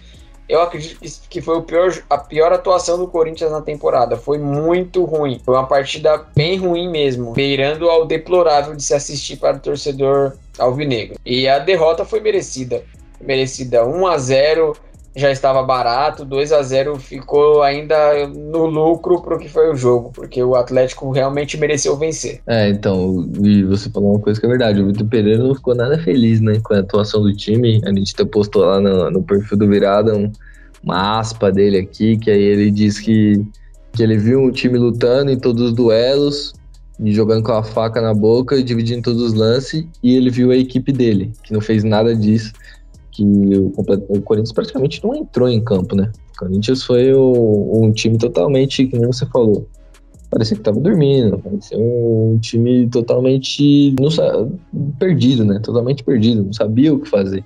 Eu 0.49 0.61
acredito 0.61 0.99
que 1.31 1.41
foi 1.41 1.59
o 1.59 1.63
pior, 1.63 1.97
a 2.11 2.19
pior 2.19 2.53
atuação 2.53 2.99
do 2.99 3.07
Corinthians 3.07 3.53
na 3.53 3.63
temporada. 3.63 4.17
Foi 4.17 4.37
muito 4.37 5.05
ruim. 5.05 5.41
Foi 5.45 5.55
uma 5.55 5.65
partida 5.65 6.27
bem 6.35 6.57
ruim 6.57 6.91
mesmo, 6.91 7.33
beirando 7.33 7.89
ao 7.89 8.05
deplorável 8.05 8.75
de 8.75 8.83
se 8.83 8.93
assistir 8.93 9.37
para 9.37 9.59
o 9.59 9.61
torcedor 9.61 10.33
alvinegro. 10.59 11.21
E 11.25 11.47
a 11.47 11.61
derrota 11.61 12.05
foi 12.05 12.19
merecida. 12.19 12.83
Merecida 13.21 13.87
1 13.87 14.07
a 14.09 14.19
0 14.19 14.77
já 15.14 15.31
estava 15.31 15.62
barato, 15.62 16.25
2 16.25 16.52
a 16.52 16.62
0 16.62 16.97
ficou 16.99 17.63
ainda 17.63 18.28
no 18.28 18.67
lucro 18.67 19.21
para 19.21 19.37
o 19.37 19.39
que 19.39 19.49
foi 19.49 19.71
o 19.71 19.76
jogo, 19.76 20.13
porque 20.15 20.43
o 20.43 20.54
Atlético 20.54 21.11
realmente 21.11 21.58
mereceu 21.58 21.97
vencer. 21.97 22.41
É, 22.47 22.69
então, 22.69 23.28
e 23.43 23.65
você 23.65 23.91
falou 23.91 24.13
uma 24.13 24.21
coisa 24.21 24.39
que 24.39 24.47
é 24.47 24.49
verdade, 24.49 24.80
o 24.80 24.87
Vitor 24.87 25.06
Pereira 25.08 25.43
não 25.43 25.54
ficou 25.54 25.75
nada 25.75 25.99
feliz, 25.99 26.41
né, 26.41 26.61
com 26.63 26.75
a 26.75 26.78
atuação 26.78 27.23
do 27.23 27.35
time, 27.35 27.80
a 27.85 27.93
gente 27.93 28.15
até 28.15 28.25
postou 28.25 28.65
lá 28.65 28.80
no, 28.80 29.11
no 29.11 29.23
perfil 29.23 29.58
do 29.58 29.69
Virada 29.69 30.17
um, 30.17 30.30
uma 30.82 31.19
aspa 31.19 31.50
dele 31.50 31.78
aqui, 31.78 32.17
que 32.17 32.30
aí 32.30 32.43
ele 32.43 32.71
diz 32.71 33.00
que, 33.00 33.45
que 33.93 34.02
ele 34.04 34.17
viu 34.17 34.41
um 34.41 34.52
time 34.52 34.78
lutando 34.78 35.32
em 35.32 35.39
todos 35.39 35.63
os 35.63 35.73
duelos, 35.73 36.54
jogando 37.06 37.43
com 37.43 37.52
a 37.52 37.65
faca 37.65 38.00
na 38.00 38.15
boca, 38.15 38.63
dividindo 38.63 39.02
todos 39.02 39.23
os 39.23 39.32
lances, 39.32 39.85
e 40.02 40.15
ele 40.15 40.30
viu 40.30 40.52
a 40.52 40.56
equipe 40.56 40.93
dele, 40.93 41.32
que 41.43 41.52
não 41.52 41.61
fez 41.61 41.82
nada 41.82 42.15
disso 42.15 42.52
que 43.11 43.23
o, 43.23 43.73
o, 44.09 44.23
Corinthians 44.23 44.53
praticamente 44.53 45.03
não 45.03 45.15
entrou 45.15 45.49
em 45.49 45.63
campo, 45.63 45.95
né? 45.95 46.11
O 46.35 46.39
Corinthians 46.39 46.83
foi 46.83 47.13
o, 47.13 47.83
um 47.85 47.93
time 47.93 48.19
totalmente, 48.19 48.89
nem 48.93 49.07
você 49.07 49.27
falou, 49.27 49.67
parecia 50.31 50.57
que 50.57 50.63
tava 50.63 50.81
dormindo, 50.81 51.39
parecia 51.39 51.77
um 51.77 52.39
time 52.41 52.89
totalmente 52.89 53.95
não, 53.99 54.09
perdido, 54.99 55.45
né? 55.45 55.59
Totalmente 55.59 56.05
perdido, 56.05 56.45
não 56.45 56.53
sabia 56.53 56.95
o 56.95 57.01
que 57.01 57.09
fazer. 57.09 57.45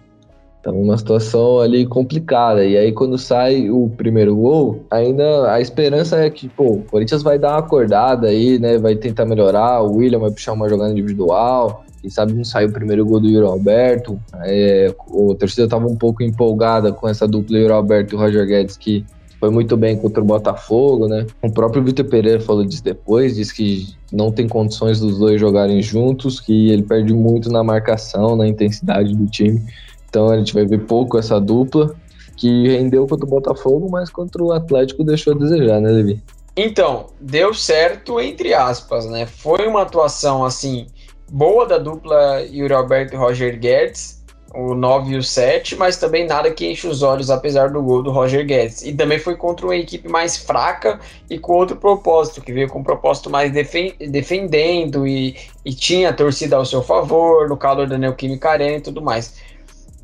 Tava 0.63 0.79
uma 0.79 0.97
situação 0.97 1.61
ali 1.61 1.85
complicada. 1.85 2.65
E 2.65 2.75
aí, 2.77 2.91
quando 2.91 3.19
sai 3.19 3.69
o 3.69 3.91
primeiro 3.91 4.35
gol, 4.35 4.83
ainda 4.91 5.53
a 5.53 5.61
esperança 5.61 6.17
é 6.17 6.31
que, 6.31 6.49
pô, 6.49 6.77
o 6.77 6.83
Corinthians 6.85 7.23
vai 7.23 7.39
dar 7.39 7.51
uma 7.51 7.59
acordada 7.59 8.29
aí, 8.29 8.59
né? 8.59 8.79
Vai 8.79 8.97
tentar 8.97 9.27
melhorar, 9.27 9.83
o 9.83 9.97
William 9.97 10.21
vai 10.21 10.31
puxar 10.31 10.55
uma 10.55 10.69
jogada 10.69 10.91
individual. 10.91 11.85
Quem 12.05 12.11
sabe 12.11 12.35
não 12.35 12.45
saiu 12.45 12.69
o 12.69 12.71
primeiro 12.71 13.03
gol 13.07 13.19
do 13.19 13.27
Yuri 13.27 13.47
Alberto. 13.47 14.21
É, 14.43 14.95
o 15.09 15.35
torcida 15.35 15.65
estava 15.65 15.87
um 15.87 15.97
pouco 15.97 16.23
empolgada 16.23 16.93
com 16.93 17.09
essa 17.09 17.27
dupla 17.27 17.57
Yuri 17.57 17.73
Alberto 17.73 18.15
e 18.15 18.19
Roger 18.19 18.47
Guedes, 18.47 18.77
que 18.77 19.07
foi 19.41 19.49
muito 19.49 19.75
bem 19.75 19.97
contra 19.97 20.21
o 20.21 20.25
Botafogo, 20.27 21.09
né? 21.09 21.27
O 21.41 21.51
próprio 21.51 21.83
Vitor 21.83 22.05
Pereira 22.05 22.41
falou 22.41 22.63
disso 22.63 22.85
depois, 22.85 23.37
disse 23.37 23.55
que 23.55 23.89
não 24.13 24.31
tem 24.31 24.47
condições 24.47 25.01
dos 25.01 25.19
dois 25.19 25.41
jogarem 25.41 25.81
juntos, 25.81 26.41
que 26.41 26.69
ele 26.69 26.83
perde 26.83 27.15
muito 27.15 27.51
na 27.51 27.65
marcação, 27.65 28.37
na 28.37 28.47
intensidade 28.47 29.15
do 29.17 29.25
time. 29.25 29.63
Então 30.11 30.29
a 30.29 30.37
gente 30.37 30.53
vai 30.53 30.67
ver 30.67 30.81
pouco 30.81 31.17
essa 31.17 31.41
dupla, 31.41 31.97
que 32.37 32.69
rendeu 32.69 33.07
contra 33.07 33.25
o 33.25 33.31
Botafogo, 33.31 33.89
mas 33.91 34.11
contra 34.11 34.45
o 34.45 34.53
Atlético 34.53 35.03
deixou 35.03 35.33
a 35.33 35.39
desejar, 35.39 35.81
né, 35.81 35.89
Levi? 35.89 36.21
Então, 36.55 37.07
deu 37.19 37.55
certo 37.55 38.21
entre 38.21 38.53
aspas, 38.53 39.07
né? 39.07 39.25
Foi 39.25 39.67
uma 39.67 39.81
atuação 39.81 40.45
assim 40.45 40.87
boa 41.31 41.67
da 41.67 41.79
dupla 41.79 42.43
Yuri 42.43 42.73
Alberto 42.73 43.15
e 43.15 43.17
Roger 43.17 43.59
Guedes, 43.59 44.23
o 44.55 44.75
9 44.75 45.15
e 45.15 45.17
o 45.17 45.23
7, 45.23 45.75
mas 45.75 45.97
também 45.97 46.27
nada 46.27 46.51
que 46.51 46.71
enche 46.71 46.87
os 46.87 47.03
olhos, 47.03 47.29
apesar 47.29 47.71
do 47.71 47.83
gol 47.83 48.03
do 48.03 48.13
Roger 48.13 48.47
Guedes. 48.47 48.83
E 48.83 48.93
também 48.93 49.19
foi 49.19 49.37
contra 49.37 49.67
uma 49.67 49.75
equipe 49.75 50.09
mais 50.09 50.37
fraca 50.37 51.01
e 51.29 51.39
com 51.39 51.55
outro 51.55 51.77
propósito, 51.77 52.41
que 52.41 52.53
veio 52.53 52.69
com 52.69 52.79
um 52.79 52.85
propósito 52.85 53.29
mais 53.29 53.53
defen 53.53 53.95
defendendo 53.99 55.07
e, 55.07 55.37
e 55.65 55.75
tinha 55.75 56.11
a 56.11 56.13
torcida 56.13 56.55
ao 56.55 56.65
seu 56.65 56.83
favor, 56.83 57.49
no 57.49 57.57
calor 57.57 57.89
da 57.89 57.99
Neoquímica 57.99 58.51
Arena 58.51 58.77
e 58.77 58.81
tudo 58.81 59.03
mais. 59.03 59.35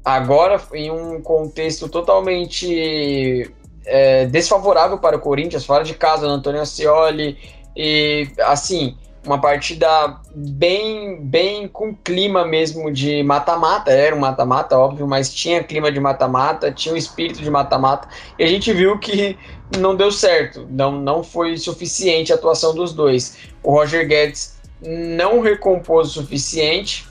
Agora, 0.04 0.60
em 0.74 0.90
um 0.90 1.20
contexto 1.20 1.88
totalmente 1.88 3.48
é, 3.86 4.26
desfavorável 4.26 4.98
para 4.98 5.16
o 5.16 5.20
Corinthians, 5.20 5.64
fora 5.64 5.84
de 5.84 5.94
casa, 5.94 6.26
no 6.26 6.32
Antônio 6.32 6.60
Ascioli, 6.60 7.38
e 7.76 8.28
assim, 8.40 8.96
uma 9.24 9.38
partida 9.40 9.88
bem, 10.34 11.20
bem 11.20 11.68
com 11.68 11.94
clima 11.94 12.46
mesmo 12.46 12.90
de 12.90 13.22
mata-mata. 13.22 13.90
Era 13.90 14.16
um 14.16 14.20
mata-mata, 14.20 14.78
óbvio, 14.78 15.06
mas 15.06 15.32
tinha 15.32 15.62
clima 15.62 15.92
de 15.92 16.00
mata-mata, 16.00 16.72
tinha 16.72 16.94
o 16.94 16.98
espírito 16.98 17.42
de 17.42 17.50
mata-mata. 17.50 18.08
E 18.38 18.44
a 18.44 18.46
gente 18.46 18.72
viu 18.72 18.98
que 18.98 19.36
não 19.78 19.94
deu 19.94 20.10
certo, 20.10 20.66
não, 20.70 20.92
não 20.92 21.22
foi 21.22 21.56
suficiente 21.56 22.32
a 22.32 22.36
atuação 22.36 22.74
dos 22.74 22.92
dois. 22.92 23.36
O 23.62 23.72
Roger 23.72 24.06
Guedes 24.06 24.58
não 24.80 25.40
recompôs 25.40 26.08
o 26.08 26.22
suficiente, 26.22 27.06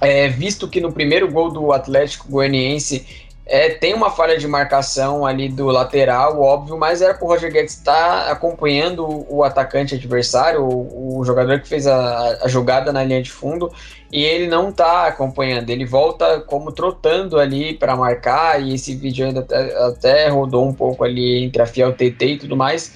é, 0.00 0.28
visto 0.28 0.68
que 0.68 0.80
no 0.80 0.92
primeiro 0.92 1.30
gol 1.30 1.50
do 1.50 1.72
Atlético 1.72 2.28
Goianiense 2.30 3.25
é, 3.48 3.68
tem 3.68 3.94
uma 3.94 4.10
falha 4.10 4.36
de 4.36 4.48
marcação 4.48 5.24
ali 5.24 5.48
do 5.48 5.66
lateral, 5.66 6.40
óbvio, 6.40 6.76
mas 6.76 7.00
era 7.00 7.16
o 7.20 7.26
Roger 7.28 7.52
Guedes 7.52 7.74
estar 7.74 8.24
tá 8.24 8.32
acompanhando 8.32 9.06
o, 9.06 9.36
o, 9.36 9.44
atacante 9.44 9.94
adversário, 9.94 10.64
o, 10.64 11.20
o 11.20 11.24
jogador 11.24 11.60
que 11.60 11.68
fez 11.68 11.86
a, 11.86 12.38
a, 12.42 12.48
jogada 12.48 12.92
na 12.92 13.04
linha 13.04 13.22
de 13.22 13.30
fundo, 13.30 13.70
e 14.10 14.24
ele 14.24 14.48
não 14.48 14.70
está 14.70 15.06
acompanhando. 15.06 15.70
Ele 15.70 15.84
volta 15.84 16.40
como 16.40 16.72
trotando 16.72 17.38
ali 17.38 17.74
para 17.74 17.94
marcar, 17.94 18.60
e 18.60 18.74
esse 18.74 18.96
vídeo 18.96 19.24
ainda 19.24 19.40
até, 19.40 19.78
até, 19.78 20.28
rodou 20.28 20.66
um 20.66 20.74
pouco 20.74 21.04
ali 21.04 21.44
entre 21.44 21.62
a 21.62 21.66
Fiel 21.66 21.92
TT 21.92 22.26
e 22.26 22.38
tudo 22.38 22.56
mais. 22.56 22.94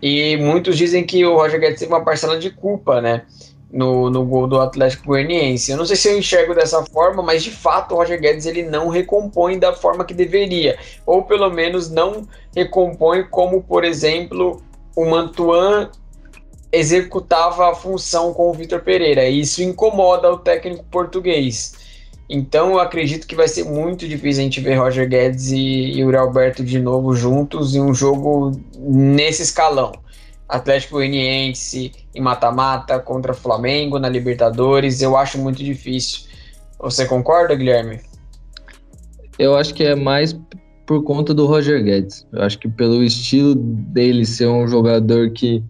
E 0.00 0.36
muitos 0.36 0.76
dizem 0.76 1.04
que 1.04 1.24
o 1.26 1.34
Roger 1.34 1.58
Guedes 1.58 1.80
teve 1.80 1.92
uma 1.92 2.04
parcela 2.04 2.38
de 2.38 2.50
culpa, 2.50 3.00
né? 3.00 3.22
No, 3.74 4.08
no 4.08 4.24
gol 4.24 4.46
do 4.46 4.60
Atlético 4.60 5.08
Goianiense. 5.08 5.72
Eu 5.72 5.76
não 5.76 5.84
sei 5.84 5.96
se 5.96 6.08
eu 6.08 6.16
enxergo 6.16 6.54
dessa 6.54 6.84
forma, 6.86 7.22
mas 7.22 7.42
de 7.42 7.50
fato 7.50 7.92
o 7.92 7.98
Roger 7.98 8.20
Guedes 8.20 8.46
ele 8.46 8.62
não 8.62 8.88
recompõe 8.88 9.58
da 9.58 9.74
forma 9.74 10.04
que 10.04 10.14
deveria, 10.14 10.78
ou 11.04 11.24
pelo 11.24 11.50
menos 11.50 11.90
não 11.90 12.26
recompõe 12.54 13.24
como, 13.24 13.64
por 13.64 13.82
exemplo, 13.82 14.62
o 14.94 15.04
Mantuan 15.04 15.90
executava 16.70 17.70
a 17.70 17.74
função 17.74 18.32
com 18.32 18.48
o 18.48 18.52
Vitor 18.52 18.80
Pereira. 18.80 19.28
E 19.28 19.40
isso 19.40 19.60
incomoda 19.60 20.30
o 20.32 20.38
técnico 20.38 20.84
português. 20.84 21.74
Então 22.28 22.70
eu 22.70 22.78
acredito 22.78 23.26
que 23.26 23.34
vai 23.34 23.48
ser 23.48 23.64
muito 23.64 24.08
difícil 24.08 24.40
a 24.40 24.44
gente 24.44 24.60
ver 24.60 24.76
Roger 24.76 25.08
Guedes 25.08 25.50
e 25.50 25.98
Yuri 25.98 26.16
Alberto 26.16 26.64
de 26.64 26.78
novo 26.78 27.14
juntos 27.14 27.74
em 27.74 27.80
um 27.80 27.92
jogo 27.92 28.52
nesse 28.78 29.42
escalão. 29.42 30.03
Atlético 30.48 30.94
Goianiense 30.94 31.92
em 32.14 32.20
mata-mata 32.20 32.98
contra 32.98 33.32
Flamengo 33.34 33.98
na 33.98 34.08
Libertadores, 34.08 35.00
eu 35.00 35.16
acho 35.16 35.38
muito 35.38 35.62
difícil. 35.62 36.28
Você 36.78 37.06
concorda, 37.06 37.54
Guilherme? 37.54 38.00
Eu 39.38 39.56
acho 39.56 39.74
que 39.74 39.82
é 39.82 39.94
mais 39.94 40.38
por 40.86 41.02
conta 41.02 41.32
do 41.32 41.46
Roger 41.46 41.82
Guedes. 41.82 42.26
Eu 42.32 42.42
acho 42.42 42.58
que 42.58 42.68
pelo 42.68 43.02
estilo 43.02 43.54
dele 43.54 44.24
ser 44.26 44.46
um 44.46 44.68
jogador 44.68 45.30
que 45.30 45.62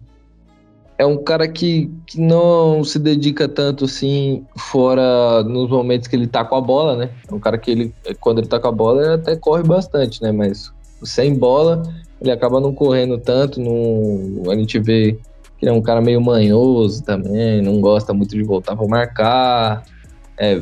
é 0.97 1.05
um 1.05 1.17
cara 1.17 1.47
que, 1.47 1.91
que 2.05 2.19
não 2.19 2.83
se 2.83 2.99
dedica 2.99 3.47
tanto 3.49 3.85
assim 3.85 4.45
fora 4.57 5.43
nos 5.43 5.69
momentos 5.69 6.07
que 6.07 6.15
ele 6.15 6.27
tá 6.27 6.43
com 6.45 6.55
a 6.55 6.61
bola, 6.61 6.95
né? 6.95 7.09
É 7.29 7.33
um 7.33 7.39
cara 7.39 7.57
que 7.57 7.71
ele, 7.71 7.93
quando 8.19 8.39
ele 8.39 8.47
tá 8.47 8.59
com 8.59 8.67
a 8.67 8.71
bola, 8.71 9.03
ele 9.03 9.13
até 9.13 9.35
corre 9.35 9.63
bastante, 9.63 10.21
né? 10.21 10.31
Mas 10.31 10.71
sem 11.05 11.33
bola, 11.35 11.83
ele 12.21 12.31
acaba 12.31 12.59
não 12.59 12.73
correndo 12.73 13.17
tanto. 13.17 13.59
Não, 13.59 14.51
a 14.51 14.55
gente 14.55 14.79
vê 14.79 15.17
que 15.57 15.65
ele 15.65 15.71
é 15.71 15.73
um 15.73 15.81
cara 15.81 16.01
meio 16.01 16.21
manhoso 16.21 17.03
também, 17.03 17.61
não 17.61 17.79
gosta 17.79 18.13
muito 18.13 18.35
de 18.35 18.43
voltar 18.43 18.75
para 18.75 18.87
marcar, 18.87 19.83
é, 20.37 20.61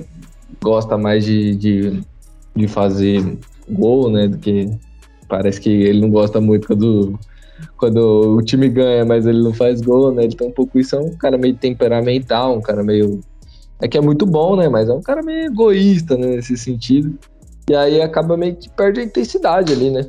gosta 0.62 0.98
mais 0.98 1.26
de, 1.26 1.56
de, 1.56 2.04
de 2.56 2.68
fazer 2.68 3.38
gol, 3.70 4.10
né? 4.12 4.28
Do 4.28 4.38
que 4.38 4.70
parece 5.28 5.60
que 5.60 5.70
ele 5.70 6.02
não 6.02 6.10
gosta 6.10 6.40
muito 6.40 6.68
quando, 6.68 7.20
quando 7.78 8.36
o 8.38 8.42
time 8.42 8.70
ganha, 8.70 9.04
mas 9.04 9.26
ele 9.26 9.42
não 9.42 9.54
faz 9.54 9.82
gol, 9.82 10.14
né? 10.14 10.24
Ele 10.24 10.36
tem 10.36 10.48
um 10.48 10.52
pouco 10.52 10.80
isso, 10.80 10.96
é 10.96 11.00
um 11.00 11.16
cara 11.16 11.38
meio 11.38 11.56
temperamental, 11.56 12.56
um 12.56 12.62
cara 12.62 12.84
meio. 12.84 13.22
É 13.82 13.88
que 13.88 13.98
é 13.98 14.02
muito 14.02 14.26
bom, 14.26 14.56
né? 14.56 14.70
Mas 14.70 14.90
é 14.90 14.94
um 14.94 15.02
cara 15.02 15.22
meio 15.22 15.48
egoísta 15.48 16.16
né? 16.16 16.36
nesse 16.36 16.56
sentido. 16.56 17.18
E 17.70 17.76
aí 17.76 18.02
acaba 18.02 18.38
meio 18.38 18.56
que 18.56 18.70
perde 18.70 19.00
a 19.00 19.04
intensidade 19.04 19.74
ali, 19.74 19.90
né? 19.90 20.06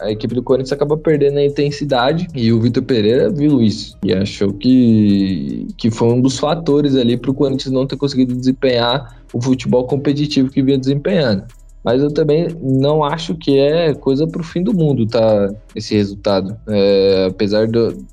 A 0.00 0.10
equipe 0.10 0.34
do 0.34 0.42
Corinthians 0.42 0.72
acaba 0.72 0.96
perdendo 0.96 1.38
a 1.38 1.44
intensidade 1.44 2.26
e 2.34 2.52
o 2.52 2.60
Vitor 2.60 2.82
Pereira 2.82 3.30
viu 3.30 3.60
isso 3.60 3.98
e 4.02 4.12
achou 4.12 4.52
que, 4.52 5.66
que 5.76 5.90
foi 5.90 6.08
um 6.08 6.20
dos 6.20 6.38
fatores 6.38 6.96
ali 6.96 7.16
para 7.16 7.30
o 7.30 7.34
Corinthians 7.34 7.72
não 7.72 7.86
ter 7.86 7.96
conseguido 7.96 8.34
desempenhar 8.34 9.20
o 9.32 9.40
futebol 9.40 9.86
competitivo 9.86 10.50
que 10.50 10.62
vinha 10.62 10.78
desempenhando. 10.78 11.44
Mas 11.82 12.02
eu 12.02 12.12
também 12.12 12.48
não 12.60 13.02
acho 13.02 13.34
que 13.34 13.58
é 13.58 13.94
coisa 13.94 14.26
pro 14.26 14.44
fim 14.44 14.62
do 14.62 14.74
mundo, 14.74 15.06
tá? 15.06 15.50
Esse 15.74 15.94
resultado. 15.94 16.54
É, 16.68 17.26
apesar 17.30 17.66
do, 17.66 18.04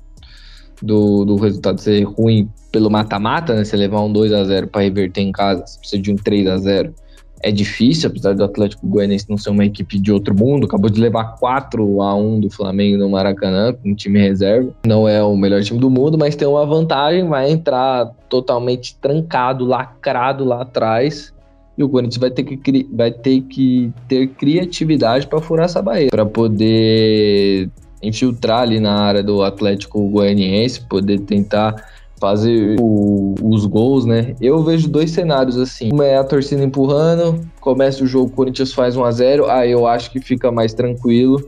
do, 0.82 1.24
do, 1.24 1.36
resultado 1.36 1.80
ser 1.80 2.02
ruim 2.04 2.48
pelo 2.72 2.90
mata-mata, 2.90 3.54
né? 3.54 3.64
Você 3.64 3.76
levar 3.76 4.00
um 4.00 4.12
2 4.12 4.32
a 4.32 4.44
0 4.44 4.68
para 4.68 4.82
reverter 4.82 5.20
em 5.20 5.32
casa, 5.32 5.66
você 5.66 5.78
precisa 5.78 6.02
de 6.02 6.12
um 6.12 6.16
3 6.16 6.46
a 6.46 6.56
0 6.56 6.94
É 7.42 7.50
difícil, 7.50 8.10
apesar 8.10 8.34
do 8.34 8.44
Atlético 8.44 8.86
Goianiense 8.86 9.28
não 9.28 9.38
ser 9.38 9.50
uma 9.50 9.64
equipe 9.64 9.98
de 9.98 10.12
outro 10.12 10.34
mundo. 10.34 10.66
Acabou 10.66 10.90
de 10.90 11.00
levar 11.00 11.36
4 11.36 12.02
a 12.02 12.14
1 12.14 12.40
do 12.40 12.50
Flamengo 12.50 12.98
no 12.98 13.08
Maracanã, 13.10 13.72
com 13.72 13.90
um 13.90 13.94
time 13.94 14.18
reserva. 14.20 14.72
Não 14.86 15.08
é 15.08 15.22
o 15.22 15.36
melhor 15.36 15.62
time 15.62 15.78
do 15.78 15.90
mundo, 15.90 16.18
mas 16.18 16.34
tem 16.34 16.48
uma 16.48 16.66
vantagem, 16.66 17.28
vai 17.28 17.50
entrar 17.50 18.06
totalmente 18.28 18.96
trancado, 19.00 19.64
lacrado 19.64 20.44
lá 20.44 20.62
atrás 20.62 21.32
e 21.78 21.84
o 21.84 21.88
Corinthians 21.88 22.16
vai 22.16 22.30
ter 22.30 22.42
que, 22.42 22.88
vai 22.92 23.12
ter, 23.12 23.40
que 23.42 23.92
ter 24.08 24.26
criatividade 24.30 25.28
para 25.28 25.40
furar 25.40 25.66
essa 25.66 25.80
barreira, 25.80 26.10
para 26.10 26.26
poder 26.26 27.70
infiltrar 28.02 28.62
ali 28.62 28.80
na 28.80 28.94
área 28.94 29.22
do 29.22 29.42
Atlético 29.44 30.08
Goianiense, 30.08 30.80
poder 30.80 31.20
tentar 31.20 31.76
fazer 32.18 32.76
o, 32.80 33.34
os 33.42 33.64
gols, 33.66 34.04
né? 34.04 34.34
Eu 34.40 34.62
vejo 34.62 34.88
dois 34.88 35.10
cenários 35.10 35.56
assim. 35.56 35.90
Uma 35.92 36.04
é 36.04 36.16
a 36.16 36.24
torcida 36.24 36.62
empurrando, 36.62 37.40
começa 37.60 38.02
o 38.02 38.06
jogo, 38.06 38.26
o 38.26 38.30
Corinthians 38.30 38.72
faz 38.72 38.96
1 38.96 39.04
a 39.04 39.10
0 39.10 39.50
aí 39.50 39.70
eu 39.70 39.86
acho 39.86 40.10
que 40.10 40.20
fica 40.20 40.50
mais 40.50 40.74
tranquilo 40.74 41.42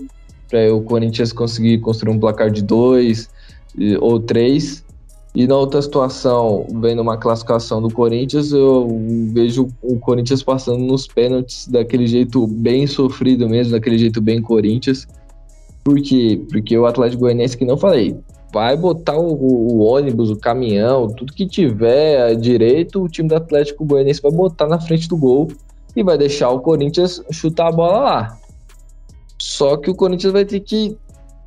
para 0.49 0.75
o 0.75 0.83
Corinthians 0.83 1.33
conseguir 1.33 1.79
construir 1.79 2.13
um 2.13 2.19
placar 2.19 2.51
de 2.51 2.63
dois 2.63 3.29
ou 4.01 4.19
três. 4.19 4.85
E 5.33 5.47
na 5.47 5.57
outra 5.57 5.81
situação, 5.81 6.67
vendo 6.81 7.01
uma 7.01 7.17
classificação 7.17 7.81
do 7.81 7.89
Corinthians, 7.89 8.51
eu 8.51 9.01
vejo 9.33 9.69
o 9.81 9.97
Corinthians 9.97 10.43
passando 10.43 10.81
nos 10.81 11.07
pênaltis 11.07 11.69
daquele 11.69 12.05
jeito 12.07 12.49
bem 12.49 12.85
sofrido 12.89 13.49
mesmo, 13.49 13.73
daquele 13.73 13.97
jeito 13.97 14.21
bem 14.21 14.43
Corinthians. 14.43 15.07
Por 15.85 16.01
quê? 16.03 16.43
Porque 16.51 16.77
o 16.77 16.85
Atlético 16.85 17.21
Goianiense, 17.21 17.57
que 17.57 17.65
não 17.65 17.77
falei, 17.77 18.17
vai 18.53 18.77
botar 18.77 19.17
o, 19.17 19.33
o, 19.33 19.79
ônibus, 19.81 20.31
o 20.31 20.37
caminhão, 20.37 21.09
tudo 21.09 21.33
que 21.33 21.47
tiver 21.47 22.35
direito, 22.37 23.03
o 23.03 23.09
time 23.09 23.29
do 23.29 23.37
Atlético 23.37 23.85
Goianiense 23.85 24.21
vai 24.21 24.33
botar 24.33 24.67
na 24.67 24.81
frente 24.81 25.09
do 25.09 25.17
gol 25.17 25.49
e 25.95 26.03
vai 26.03 26.19
deixar 26.19 26.51
o 26.51 26.61
Corinthians 26.61 27.23
chutar 27.31 27.69
a 27.69 27.73
bola 27.73 27.99
lá. 27.99 28.39
Só 29.39 29.77
que 29.77 29.91
o 29.91 29.95
Corinthians 29.95 30.33
vai 30.33 30.45
ter 30.45 30.61
que 30.61 30.97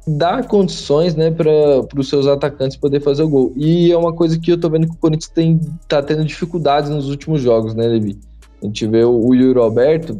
dar 0.06 0.46
condições, 0.48 1.16
né, 1.16 1.32
para 1.32 1.88
os 1.98 2.10
seus 2.10 2.28
atacantes 2.28 2.76
poder 2.76 3.00
fazer 3.00 3.24
o 3.24 3.30
gol. 3.30 3.54
E 3.56 3.92
é 3.92 3.98
uma 3.98 4.12
coisa 4.12 4.38
que 4.38 4.52
eu 4.52 4.60
tô 4.60 4.70
vendo 4.70 4.88
que 4.88 4.94
o 4.94 4.98
Corinthians 4.98 5.30
tem, 5.30 5.60
tá 5.88 6.02
tendo 6.02 6.26
dificuldades 6.26 6.90
nos 6.90 7.10
últimos 7.10 7.42
jogos, 7.42 7.74
né, 7.74 7.88
Levi? 7.88 8.18
A 8.62 8.66
gente 8.66 8.86
vê 8.88 9.04
o, 9.04 9.28
o 9.28 9.34
Yuri 9.34 9.60
Alberto, 9.60 10.20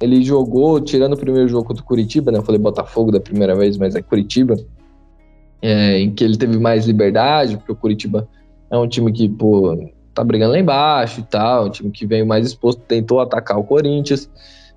ele 0.00 0.22
jogou, 0.22 0.80
tirando 0.80 1.14
o 1.14 1.16
primeiro 1.16 1.48
jogo 1.48 1.64
contra 1.66 1.82
o 1.82 1.86
Curitiba, 1.86 2.30
né, 2.30 2.38
eu 2.38 2.42
falei 2.42 2.60
Botafogo 2.60 3.10
da 3.10 3.20
primeira 3.20 3.54
vez, 3.54 3.78
mas 3.78 3.94
é 3.94 4.02
Curitiba, 4.02 4.56
é, 5.60 5.98
em 5.98 6.10
que 6.10 6.22
ele 6.22 6.36
teve 6.36 6.58
mais 6.58 6.86
liberdade, 6.86 7.56
porque 7.56 7.72
o 7.72 7.76
Curitiba 7.76 8.28
é 8.70 8.76
um 8.76 8.88
time 8.88 9.12
que, 9.12 9.28
pô, 9.28 9.90
tá 10.14 10.24
brigando 10.24 10.52
lá 10.52 10.58
embaixo 10.58 11.20
e 11.20 11.22
tal, 11.24 11.66
um 11.66 11.70
time 11.70 11.90
que 11.90 12.06
veio 12.06 12.26
mais 12.26 12.46
exposto, 12.46 12.80
tentou 12.80 13.20
atacar 13.20 13.58
o 13.58 13.64
Corinthians, 13.64 14.30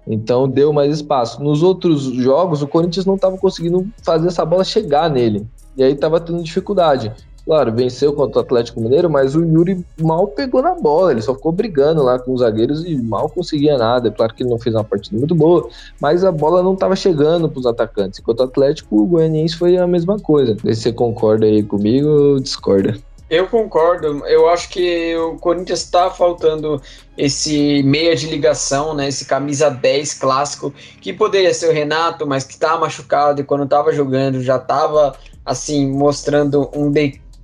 então 0.08 0.50
deu 0.50 0.74
mais 0.74 0.96
espaço. 0.96 1.42
Nos 1.44 1.62
outros 1.62 2.04
jogos, 2.04 2.62
o 2.62 2.68
Corinthians 2.68 3.06
não 3.06 3.16
estava 3.16 3.38
conseguindo 3.38 3.88
fazer 4.04 4.28
essa 4.28 4.44
bola 4.44 4.64
chegar 4.64 5.10
nele. 5.10 5.46
E 5.78 5.84
aí 5.84 5.94
estava 5.94 6.20
tendo 6.20 6.44
dificuldade. 6.44 7.12
Claro, 7.50 7.74
venceu 7.74 8.14
contra 8.14 8.38
o 8.38 8.42
Atlético 8.44 8.80
Mineiro, 8.80 9.10
mas 9.10 9.34
o 9.34 9.44
Yuri 9.44 9.84
mal 10.00 10.28
pegou 10.28 10.62
na 10.62 10.76
bola, 10.76 11.10
ele 11.10 11.22
só 11.24 11.34
ficou 11.34 11.52
brigando 11.52 12.04
lá 12.04 12.20
com 12.20 12.32
os 12.32 12.42
zagueiros 12.42 12.86
e 12.86 12.96
mal 12.96 13.28
conseguia 13.28 13.76
nada. 13.76 14.12
Claro 14.12 14.36
que 14.36 14.44
ele 14.44 14.52
não 14.52 14.60
fez 14.60 14.76
uma 14.76 14.84
partida 14.84 15.18
muito 15.18 15.34
boa, 15.34 15.68
mas 16.00 16.24
a 16.24 16.32
bola 16.32 16.62
não 16.62 16.76
estava 16.76 16.96
chegando 16.96 17.50
para 17.50 17.60
os 17.60 17.66
atacantes. 17.66 18.20
Enquanto 18.20 18.42
o 18.42 18.44
Atlético, 18.44 19.02
o 19.02 19.08
Goianiense 19.08 19.56
foi 19.56 19.78
a 19.78 19.88
mesma 19.88 20.20
coisa. 20.20 20.56
Se 20.62 20.76
você 20.76 20.94
concorda 20.94 21.48
aí 21.48 21.64
comigo 21.64 22.08
ou 22.08 22.40
discorda? 22.40 22.96
Eu 23.28 23.48
concordo. 23.48 24.24
Eu 24.28 24.48
acho 24.48 24.70
que 24.70 25.18
o 25.18 25.36
Corinthians 25.38 25.80
está 25.80 26.12
faltando 26.12 26.80
esse 27.18 27.82
meia 27.82 28.16
de 28.16 28.28
ligação, 28.28 28.94
né? 28.94 29.08
Esse 29.08 29.26
camisa 29.26 29.72
10 29.72 30.14
clássico, 30.14 30.72
que 31.02 31.12
poderia 31.12 31.52
ser 31.56 31.70
o 31.70 31.74
Renato, 31.74 32.28
mas 32.28 32.44
que 32.44 32.54
está 32.54 32.78
machucado 32.78 33.42
e 33.42 33.44
quando 33.44 33.64
estava 33.64 33.92
jogando 33.92 34.40
já 34.40 34.58
estava 34.58 35.16
assim 35.44 35.90
mostrando 35.90 36.70
um 36.76 36.92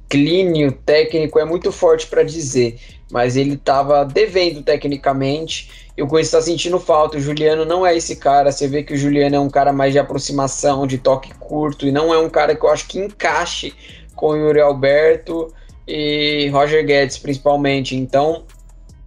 declínio 0.07 0.71
técnico. 0.71 1.39
É 1.39 1.45
muito 1.45 1.71
forte 1.71 2.07
para 2.07 2.23
dizer, 2.23 2.79
mas 3.11 3.35
ele 3.35 3.55
estava 3.55 4.05
devendo 4.05 4.61
tecnicamente. 4.61 5.85
E 5.97 6.01
o 6.01 6.07
Corinthians 6.07 6.27
está 6.27 6.41
sentindo 6.41 6.79
falta. 6.79 7.17
O 7.17 7.21
Juliano 7.21 7.65
não 7.65 7.85
é 7.85 7.95
esse 7.95 8.15
cara. 8.15 8.51
Você 8.51 8.67
vê 8.67 8.83
que 8.83 8.93
o 8.93 8.97
Juliano 8.97 9.35
é 9.35 9.39
um 9.39 9.49
cara 9.49 9.71
mais 9.71 9.93
de 9.93 9.99
aproximação, 9.99 10.85
de 10.85 10.97
toque 10.97 11.33
curto, 11.35 11.87
e 11.87 11.91
não 11.91 12.13
é 12.13 12.17
um 12.17 12.29
cara 12.29 12.55
que 12.55 12.65
eu 12.65 12.69
acho 12.69 12.87
que 12.87 12.99
encaixe 12.99 13.73
com 14.15 14.27
o 14.27 14.35
Yuri 14.35 14.61
Alberto 14.61 15.53
e 15.87 16.49
Roger 16.49 16.85
Guedes, 16.85 17.17
principalmente. 17.17 17.95
Então, 17.95 18.43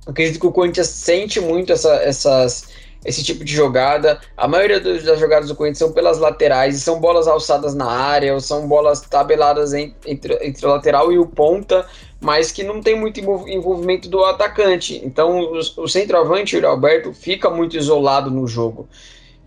acredito 0.07 0.41
que 0.41 0.47
o 0.47 0.53
Corinthians 0.53 0.89
sente 0.89 1.41
muito 1.41 1.73
essa, 1.73 1.95
essas, 1.97 2.69
esse 3.05 3.23
tipo 3.23 3.45
de 3.45 3.55
jogada. 3.55 4.21
A 4.37 4.49
maioria 4.49 4.81
das 4.81 5.19
jogadas 5.19 5.49
do 5.49 5.55
Corinthians 5.55 5.79
são 5.79 5.93
pelas 5.93 6.19
laterais, 6.19 6.77
e 6.77 6.81
são 6.81 7.01
bolas 7.01 7.29
alçadas 7.29 7.75
na 7.75 7.91
área, 7.91 8.35
ou 8.35 8.41
são 8.41 8.67
bolas 8.67 9.01
tabeladas 9.01 9.73
entre, 9.73 10.39
entre 10.43 10.67
o 10.67 10.69
lateral 10.69 11.13
e 11.13 11.19
o 11.19 11.27
ponta, 11.27 11.87
mas 12.21 12.51
que 12.51 12.63
não 12.63 12.81
tem 12.81 12.99
muito 12.99 13.21
envolvimento 13.21 14.09
do 14.09 14.25
atacante. 14.25 15.01
Então, 15.05 15.41
o, 15.41 15.59
o 15.83 15.89
centroavante, 15.89 16.57
o 16.57 16.67
Alberto, 16.67 17.13
fica 17.13 17.49
muito 17.49 17.77
isolado 17.77 18.31
no 18.31 18.47
jogo. 18.47 18.89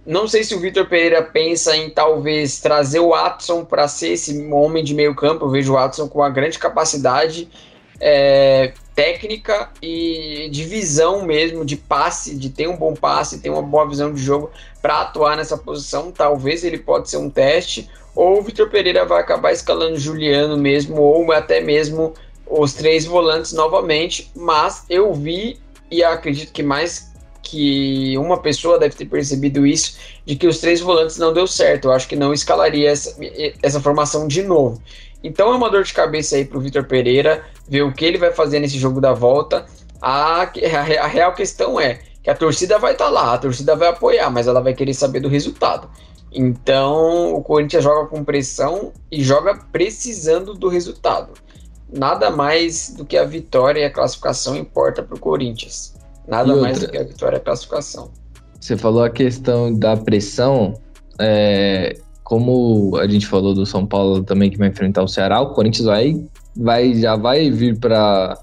Não 0.06 0.28
sei 0.28 0.44
se 0.44 0.56
o 0.56 0.60
Vitor 0.60 0.88
Pereira 0.88 1.22
pensa 1.22 1.78
em 1.78 1.88
talvez 1.90 2.60
trazer 2.60 3.00
o 3.00 3.10
Watson 3.10 3.64
para 3.64 3.88
ser 3.88 4.14
esse 4.14 4.52
homem 4.52 4.84
de 4.84 4.96
meio 4.96 5.14
campo. 5.14 5.46
Eu 5.46 5.50
vejo 5.50 5.74
o 5.74 5.76
Watson 5.76 6.08
com 6.08 6.20
uma 6.20 6.30
grande 6.30 6.58
capacidade 6.58 7.48
é, 8.02 8.74
técnica 8.96 9.70
e 9.82 10.50
de 10.52 10.64
visão 10.64 11.24
mesmo, 11.24 11.64
de 11.64 11.78
passe, 11.78 12.36
de 12.36 12.50
ter 12.50 12.68
um 12.68 12.76
bom 12.76 12.96
passe, 12.96 13.40
ter 13.40 13.52
uma 13.52 13.62
boa 13.62 13.88
visão 13.88 14.12
de 14.12 14.22
jogo 14.22 14.50
para 14.82 15.02
atuar 15.02 15.38
nessa 15.38 15.56
posição. 15.56 16.12
Talvez 16.12 16.64
ele 16.64 16.80
pode 16.80 17.10
ser 17.10 17.18
um 17.18 17.30
teste. 17.30 17.88
Ou 18.16 18.40
o 18.40 18.42
Vitor 18.42 18.70
Pereira 18.70 19.06
vai 19.06 19.22
acabar 19.22 19.54
escalando 19.54 19.98
Juliano 19.98 20.58
mesmo, 20.58 21.00
ou 21.00 21.32
até 21.32 21.62
mesmo 21.62 22.14
os 22.46 22.74
três 22.74 23.06
volantes 23.06 23.54
novamente. 23.54 24.32
Mas 24.36 24.84
eu 24.90 25.14
vi 25.14 25.60
e 25.90 26.04
acredito 26.04 26.52
que 26.52 26.64
mais 26.64 27.12
que 27.44 28.18
uma 28.18 28.40
pessoa 28.40 28.80
deve 28.80 28.96
ter 28.96 29.06
percebido 29.06 29.66
isso, 29.66 29.98
de 30.26 30.36
que 30.36 30.48
os 30.48 30.60
três 30.60 30.80
volantes 30.80 31.18
não 31.18 31.34
deu 31.34 31.46
certo. 31.46 31.86
Eu 31.86 31.92
acho 31.92 32.08
que 32.08 32.16
não 32.16 32.34
escalaria 32.34 32.90
essa, 32.90 33.16
essa 33.62 33.80
formação 33.80 34.28
de 34.28 34.42
novo. 34.44 34.82
Então 35.24 35.54
é 35.54 35.56
uma 35.56 35.70
dor 35.70 35.84
de 35.84 35.94
cabeça 35.94 36.36
aí 36.36 36.46
para 36.46 36.58
o 36.58 36.62
Vitor 36.62 36.86
Pereira, 36.86 37.44
ver 37.68 37.84
o 37.84 37.94
que 37.94 38.06
ele 38.06 38.18
vai 38.18 38.32
fazer 38.32 38.60
nesse 38.60 38.78
jogo 38.78 39.00
da 39.00 39.14
volta. 39.14 39.66
A, 40.02 40.42
a, 40.42 40.48
a 41.04 41.08
real 41.08 41.34
questão 41.34 41.80
é, 41.80 42.00
que 42.24 42.30
a 42.30 42.36
torcida 42.36 42.80
vai 42.80 42.94
estar 42.94 43.06
tá 43.06 43.12
lá, 43.12 43.34
a 43.34 43.38
torcida 43.38 43.76
vai 43.76 43.90
apoiar, 43.90 44.30
mas 44.30 44.48
ela 44.48 44.62
vai 44.62 44.74
querer 44.74 44.94
saber 44.94 45.20
do 45.20 45.28
resultado. 45.28 45.90
Então, 46.34 47.34
o 47.34 47.42
Corinthians 47.42 47.84
joga 47.84 48.08
com 48.08 48.24
pressão 48.24 48.94
e 49.12 49.22
joga 49.24 49.60
precisando 49.72 50.54
do 50.54 50.70
resultado. 50.70 51.34
Nada 51.92 52.30
mais 52.30 52.94
do 52.96 53.06
que 53.06 53.18
a 53.18 53.26
vitória 53.26 53.82
e 53.82 53.84
a 53.84 53.92
classificação 53.92 54.56
importa 54.56 55.04
para 55.04 55.16
o 55.16 55.20
Corinthians. 55.20 55.94
Nada 56.26 56.56
mais 56.56 56.80
do 56.80 56.88
que 56.88 56.98
a 56.98 57.04
vitória 57.04 57.36
e 57.36 57.40
a 57.40 57.42
classificação. 57.42 58.12
Você 58.60 58.78
falou 58.78 59.04
a 59.04 59.10
questão 59.10 59.74
da 59.74 59.98
pressão. 59.98 60.80
É, 61.20 61.98
como 62.32 62.96
a 62.96 63.06
gente 63.10 63.28
falou 63.28 63.54
do 63.54 63.66
São 63.66 63.86
Paulo 63.86 64.24
também 64.24 64.50
que 64.50 64.58
vai 64.58 64.70
enfrentar 64.70 65.04
o 65.04 65.08
Ceará, 65.08 65.42
o 65.42 65.48
Corinthians 65.48 65.86
vai, 65.86 66.24
vai 66.56 66.94
já 66.94 67.18
vai 67.18 67.52
vir 67.52 67.78
para 67.78 68.38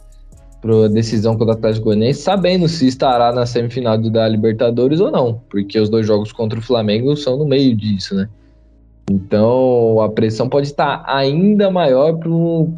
a 0.62 0.88
decisão 0.88 1.38
contra 1.38 1.55
o 1.55 1.57
Atlético 1.57 1.87
Goianiense, 1.87 2.20
sabendo 2.20 2.68
se 2.68 2.87
estará 2.87 3.33
na 3.33 3.46
semifinal 3.46 3.96
da 3.96 4.29
Libertadores 4.29 5.01
ou 5.01 5.11
não, 5.11 5.40
porque 5.48 5.81
os 5.81 5.88
dois 5.88 6.07
jogos 6.07 6.33
contra 6.33 6.59
o 6.59 6.62
Flamengo 6.62 7.16
são 7.16 7.38
no 7.38 7.46
meio 7.46 7.74
disso, 7.74 8.14
né? 8.14 8.29
Então 9.11 10.03
a 10.03 10.11
pressão 10.11 10.51
pode 10.51 10.66
estar 10.66 11.03
ainda 11.07 11.70
maior 11.70 12.18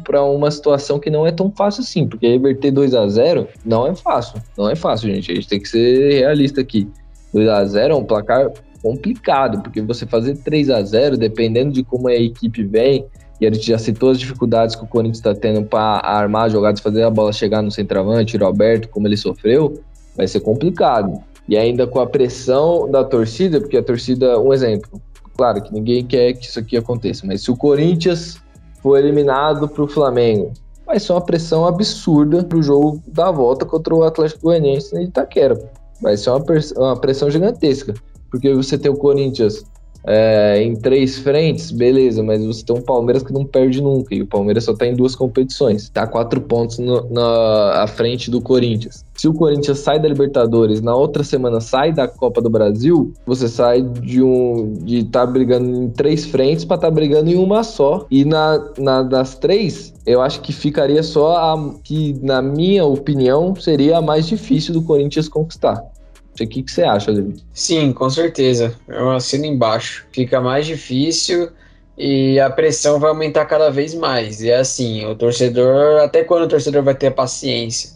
para 0.05 0.23
uma 0.23 0.49
situação 0.49 0.97
que 0.97 1.09
não 1.09 1.27
é 1.27 1.31
tão 1.33 1.51
fácil 1.51 1.81
assim, 1.81 2.07
porque 2.07 2.25
reverter 2.25 2.71
2 2.71 2.93
a 2.93 3.05
0 3.05 3.49
não 3.65 3.85
é 3.85 3.93
fácil, 3.93 4.41
não 4.57 4.69
é 4.69 4.75
fácil, 4.77 5.13
gente. 5.13 5.29
A 5.29 5.35
gente 5.35 5.47
tem 5.49 5.59
que 5.59 5.67
ser 5.67 6.19
realista 6.19 6.61
aqui. 6.61 6.87
2 7.33 7.49
a 7.49 7.65
0 7.65 7.93
é 7.93 7.97
um 7.97 8.05
placar 8.05 8.49
complicado, 8.81 9.61
porque 9.61 9.81
você 9.81 10.05
fazer 10.05 10.37
3 10.37 10.69
a 10.69 10.81
0 10.81 11.17
dependendo 11.17 11.71
de 11.71 11.83
como 11.83 12.07
a 12.07 12.15
equipe 12.15 12.63
vem, 12.63 13.05
e 13.39 13.47
a 13.47 13.51
gente 13.51 13.67
já 13.67 13.77
citou 13.77 14.11
as 14.11 14.19
dificuldades 14.19 14.75
que 14.75 14.83
o 14.83 14.87
Corinthians 14.87 15.17
está 15.17 15.33
tendo 15.33 15.63
para 15.63 15.99
armar 16.03 16.49
jogadas, 16.49 16.79
fazer 16.79 17.03
a 17.03 17.09
bola 17.09 17.33
chegar 17.33 17.61
no 17.61 17.71
centroavante, 17.71 18.37
o 18.37 18.45
Alberto, 18.45 18.87
como 18.89 19.07
ele 19.07 19.17
sofreu, 19.17 19.81
vai 20.15 20.27
ser 20.27 20.41
complicado. 20.41 21.19
E 21.47 21.57
ainda 21.57 21.87
com 21.87 21.99
a 21.99 22.05
pressão 22.05 22.89
da 22.89 23.03
torcida, 23.03 23.59
porque 23.59 23.77
a 23.77 23.83
torcida, 23.83 24.39
um 24.39 24.53
exemplo, 24.53 25.01
claro 25.35 25.61
que 25.61 25.73
ninguém 25.73 26.05
quer 26.05 26.33
que 26.33 26.45
isso 26.45 26.59
aqui 26.59 26.77
aconteça, 26.77 27.25
mas 27.25 27.41
se 27.41 27.49
o 27.49 27.57
Corinthians 27.57 28.37
for 28.81 28.97
eliminado 28.97 29.67
para 29.67 29.83
o 29.83 29.87
Flamengo, 29.87 30.51
vai 30.85 30.99
ser 30.99 31.13
uma 31.13 31.21
pressão 31.21 31.65
absurda 31.65 32.43
para 32.43 32.57
o 32.57 32.61
jogo 32.61 33.01
da 33.07 33.31
volta 33.31 33.65
contra 33.65 33.95
o 33.95 34.03
Atlético 34.03 34.43
Goianiense 34.43 34.95
em 34.95 35.05
Itaquera. 35.05 35.59
Vai 35.99 36.15
ser 36.15 36.31
uma 36.77 36.95
pressão 36.95 37.29
gigantesca 37.29 37.95
porque 38.31 38.53
você 38.53 38.77
tem 38.77 38.89
o 38.89 38.95
Corinthians 38.95 39.63
é, 40.03 40.61
em 40.63 40.75
três 40.75 41.19
frentes, 41.19 41.71
beleza, 41.71 42.23
mas 42.23 42.43
você 42.43 42.65
tem 42.65 42.75
um 42.75 42.81
Palmeiras 42.81 43.23
que 43.23 43.31
não 43.31 43.45
perde 43.45 43.81
nunca, 43.81 44.15
e 44.15 44.21
o 44.21 44.27
Palmeiras 44.27 44.63
só 44.63 44.73
tá 44.73 44.87
em 44.87 44.95
duas 44.95 45.15
competições, 45.15 45.89
tá 45.89 46.07
quatro 46.07 46.41
pontos 46.41 46.79
no, 46.79 47.07
na 47.09 47.83
à 47.83 47.87
frente 47.87 48.31
do 48.31 48.41
Corinthians. 48.41 49.05
Se 49.15 49.27
o 49.27 49.33
Corinthians 49.33 49.79
sai 49.79 49.99
da 49.99 50.07
Libertadores, 50.07 50.81
na 50.81 50.95
outra 50.95 51.23
semana 51.23 51.61
sai 51.61 51.91
da 51.93 52.07
Copa 52.07 52.41
do 52.41 52.49
Brasil, 52.49 53.13
você 53.25 53.47
sai 53.47 53.81
de 53.83 54.21
um 54.23 54.73
de 54.73 54.99
estar 54.99 55.25
tá 55.25 55.31
brigando 55.31 55.69
em 55.69 55.89
três 55.89 56.25
frentes 56.25 56.65
para 56.65 56.77
estar 56.77 56.87
tá 56.87 56.93
brigando 56.93 57.29
em 57.29 57.35
uma 57.35 57.63
só, 57.63 58.07
e 58.09 58.25
na, 58.25 58.71
na 58.79 59.03
das 59.03 59.35
três, 59.35 59.93
eu 60.05 60.21
acho 60.21 60.41
que 60.41 60.51
ficaria 60.51 61.03
só 61.03 61.35
a 61.35 61.73
que, 61.83 62.17
na 62.23 62.41
minha 62.41 62.85
opinião, 62.85 63.55
seria 63.55 63.99
a 63.99 64.01
mais 64.01 64.25
difícil 64.25 64.73
do 64.73 64.81
Corinthians 64.81 65.29
conquistar. 65.29 65.83
O 66.31 66.47
que, 66.47 66.63
que 66.63 66.71
você 66.71 66.83
acha, 66.83 67.11
Levi? 67.11 67.43
Sim, 67.53 67.91
com 67.93 68.09
certeza. 68.09 68.73
Eu 68.87 69.11
assino 69.11 69.45
embaixo. 69.45 70.05
Fica 70.11 70.39
mais 70.39 70.65
difícil 70.65 71.49
e 71.97 72.39
a 72.39 72.49
pressão 72.49 72.99
vai 72.99 73.09
aumentar 73.09 73.45
cada 73.45 73.69
vez 73.69 73.93
mais. 73.93 74.41
E 74.41 74.49
é 74.49 74.57
assim, 74.57 75.05
o 75.05 75.15
torcedor, 75.15 76.01
até 76.01 76.23
quando 76.23 76.43
o 76.43 76.47
torcedor 76.47 76.83
vai 76.83 76.95
ter 76.95 77.11
paciência? 77.11 77.91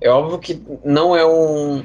É 0.00 0.08
óbvio 0.08 0.38
que 0.38 0.62
não 0.84 1.16
é 1.16 1.26
um 1.26 1.82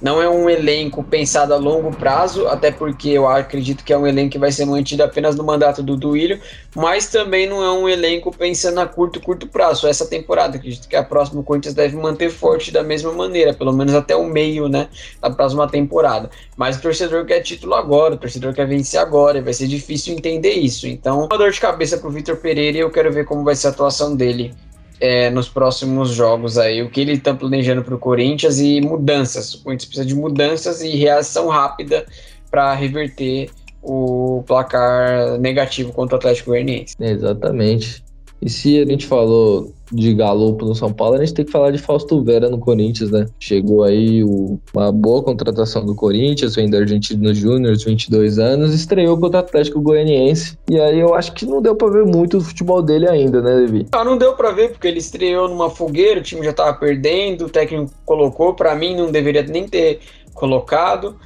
não 0.00 0.22
é 0.22 0.28
um 0.28 0.48
elenco 0.48 1.02
pensado 1.02 1.52
a 1.52 1.56
longo 1.56 1.90
prazo, 1.90 2.46
até 2.46 2.70
porque 2.70 3.10
eu 3.10 3.26
acredito 3.26 3.82
que 3.82 3.92
é 3.92 3.98
um 3.98 4.06
elenco 4.06 4.30
que 4.30 4.38
vai 4.38 4.52
ser 4.52 4.64
mantido 4.64 5.02
apenas 5.02 5.34
no 5.34 5.42
mandato 5.44 5.82
do 5.82 5.96
Duílio, 5.96 6.40
mas 6.74 7.08
também 7.08 7.48
não 7.48 7.62
é 7.62 7.72
um 7.72 7.88
elenco 7.88 8.30
pensando 8.30 8.78
a 8.78 8.86
curto, 8.86 9.20
curto 9.20 9.48
prazo. 9.48 9.88
Essa 9.88 10.06
temporada, 10.06 10.56
acredito 10.56 10.88
que 10.88 10.94
a 10.94 11.02
próxima 11.02 11.42
Corinthians 11.42 11.74
deve 11.74 11.96
manter 11.96 12.30
forte 12.30 12.70
da 12.70 12.82
mesma 12.82 13.12
maneira, 13.12 13.52
pelo 13.52 13.72
menos 13.72 13.94
até 13.94 14.14
o 14.14 14.24
meio, 14.24 14.68
né, 14.68 14.88
da 15.20 15.30
próxima 15.30 15.66
temporada. 15.68 16.30
Mas 16.56 16.76
o 16.76 16.82
torcedor 16.82 17.24
quer 17.24 17.40
título 17.40 17.74
agora, 17.74 18.14
o 18.14 18.18
torcedor 18.18 18.54
quer 18.54 18.66
vencer 18.66 19.00
agora, 19.00 19.38
e 19.38 19.42
vai 19.42 19.52
ser 19.52 19.66
difícil 19.66 20.14
entender 20.14 20.52
isso. 20.52 20.86
Então, 20.86 21.24
uma 21.24 21.38
dor 21.38 21.50
de 21.50 21.60
cabeça 21.60 21.98
pro 21.98 22.10
Vitor 22.10 22.36
Pereira 22.36 22.78
e 22.78 22.80
eu 22.80 22.90
quero 22.90 23.12
ver 23.12 23.24
como 23.24 23.42
vai 23.42 23.56
ser 23.56 23.68
a 23.68 23.70
atuação 23.70 24.14
dele 24.14 24.54
é, 25.00 25.30
nos 25.30 25.48
próximos 25.48 26.10
jogos 26.10 26.58
aí, 26.58 26.82
o 26.82 26.90
que 26.90 27.00
ele 27.00 27.12
está 27.12 27.32
planejando 27.34 27.82
para 27.82 27.94
o 27.94 27.98
Corinthians 27.98 28.58
e 28.58 28.80
mudanças. 28.80 29.54
O 29.54 29.62
Corinthians 29.62 29.86
precisa 29.86 30.06
de 30.06 30.14
mudanças 30.14 30.82
e 30.82 30.90
reação 30.90 31.48
rápida 31.48 32.06
para 32.50 32.74
reverter 32.74 33.50
o 33.82 34.42
placar 34.46 35.38
negativo 35.38 35.92
contra 35.92 36.16
o 36.16 36.18
Atlético 36.18 36.50
Goianiense. 36.50 36.94
Exatamente. 36.98 38.04
E 38.40 38.50
se 38.50 38.80
a 38.80 38.84
gente 38.84 39.06
falou 39.06 39.72
de 39.90 40.14
Galopo 40.14 40.64
no 40.64 40.74
São 40.74 40.92
Paulo, 40.92 41.16
a 41.16 41.20
gente 41.20 41.34
tem 41.34 41.44
que 41.44 41.50
falar 41.50 41.70
de 41.70 41.78
Fausto 41.78 42.22
Vera 42.22 42.48
no 42.48 42.58
Corinthians, 42.58 43.10
né? 43.10 43.26
Chegou 43.38 43.84
aí 43.84 44.22
o, 44.22 44.58
uma 44.74 44.92
boa 44.92 45.22
contratação 45.22 45.84
do 45.84 45.94
Corinthians, 45.94 46.54
vem 46.54 46.68
da 46.68 46.78
Argentina 46.78 47.32
Júnior, 47.32 47.76
22 47.76 48.38
anos, 48.38 48.74
estreou 48.74 49.18
contra 49.18 49.40
o 49.40 49.42
Atlético 49.42 49.80
Goianiense. 49.80 50.58
E 50.68 50.78
aí 50.78 50.98
eu 50.98 51.14
acho 51.14 51.32
que 51.32 51.46
não 51.46 51.62
deu 51.62 51.74
para 51.74 51.90
ver 51.90 52.04
muito 52.04 52.38
do 52.38 52.44
futebol 52.44 52.82
dele 52.82 53.08
ainda, 53.08 53.40
né, 53.40 53.54
Levi? 53.54 53.86
Ah, 53.92 54.04
não 54.04 54.18
deu 54.18 54.34
para 54.34 54.52
ver 54.52 54.72
porque 54.72 54.88
ele 54.88 54.98
estreou 54.98 55.48
numa 55.48 55.70
fogueira, 55.70 56.20
o 56.20 56.22
time 56.22 56.44
já 56.44 56.52
tava 56.52 56.74
perdendo, 56.74 57.46
o 57.46 57.50
técnico 57.50 57.90
colocou, 58.04 58.54
para 58.54 58.74
mim 58.74 58.96
não 58.96 59.10
deveria 59.10 59.42
nem 59.42 59.66
ter 59.66 60.00
colocado. 60.34 61.16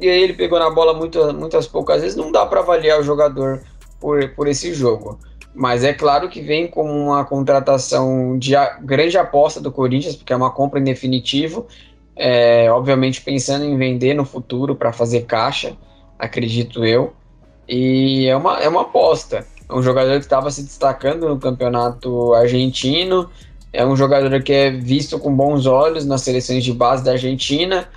E 0.00 0.08
aí 0.08 0.22
ele 0.22 0.32
pegou 0.32 0.58
na 0.58 0.70
bola 0.70 0.94
muitas 0.94 1.66
poucas 1.66 2.00
vezes, 2.00 2.16
não 2.16 2.32
dá 2.32 2.46
para 2.46 2.60
avaliar 2.60 3.00
o 3.00 3.04
jogador 3.04 3.62
por, 4.00 4.28
por 4.30 4.48
esse 4.48 4.74
jogo. 4.74 5.18
Mas 5.54 5.84
é 5.84 5.92
claro 5.92 6.28
que 6.28 6.40
vem 6.40 6.66
como 6.66 6.90
uma 6.90 7.24
contratação 7.24 8.38
de 8.38 8.54
grande 8.80 9.18
aposta 9.18 9.60
do 9.60 9.70
Corinthians, 9.70 10.16
porque 10.16 10.32
é 10.32 10.36
uma 10.36 10.50
compra 10.50 10.80
em 10.80 10.84
definitivo. 10.84 11.66
É, 12.16 12.70
obviamente 12.70 13.22
pensando 13.22 13.64
em 13.64 13.76
vender 13.76 14.14
no 14.14 14.24
futuro 14.24 14.76
para 14.76 14.92
fazer 14.92 15.22
caixa, 15.22 15.76
acredito 16.18 16.84
eu. 16.84 17.12
E 17.68 18.26
é 18.26 18.36
uma, 18.36 18.58
é 18.60 18.68
uma 18.68 18.82
aposta. 18.82 19.46
É 19.68 19.74
um 19.74 19.82
jogador 19.82 20.18
que 20.18 20.24
estava 20.24 20.50
se 20.50 20.62
destacando 20.62 21.28
no 21.28 21.38
campeonato 21.38 22.32
argentino. 22.34 23.30
É 23.72 23.84
um 23.84 23.96
jogador 23.96 24.42
que 24.42 24.52
é 24.52 24.70
visto 24.70 25.18
com 25.18 25.34
bons 25.34 25.66
olhos 25.66 26.04
nas 26.04 26.22
seleções 26.22 26.64
de 26.64 26.72
base 26.72 27.04
da 27.04 27.12
Argentina. 27.12 27.88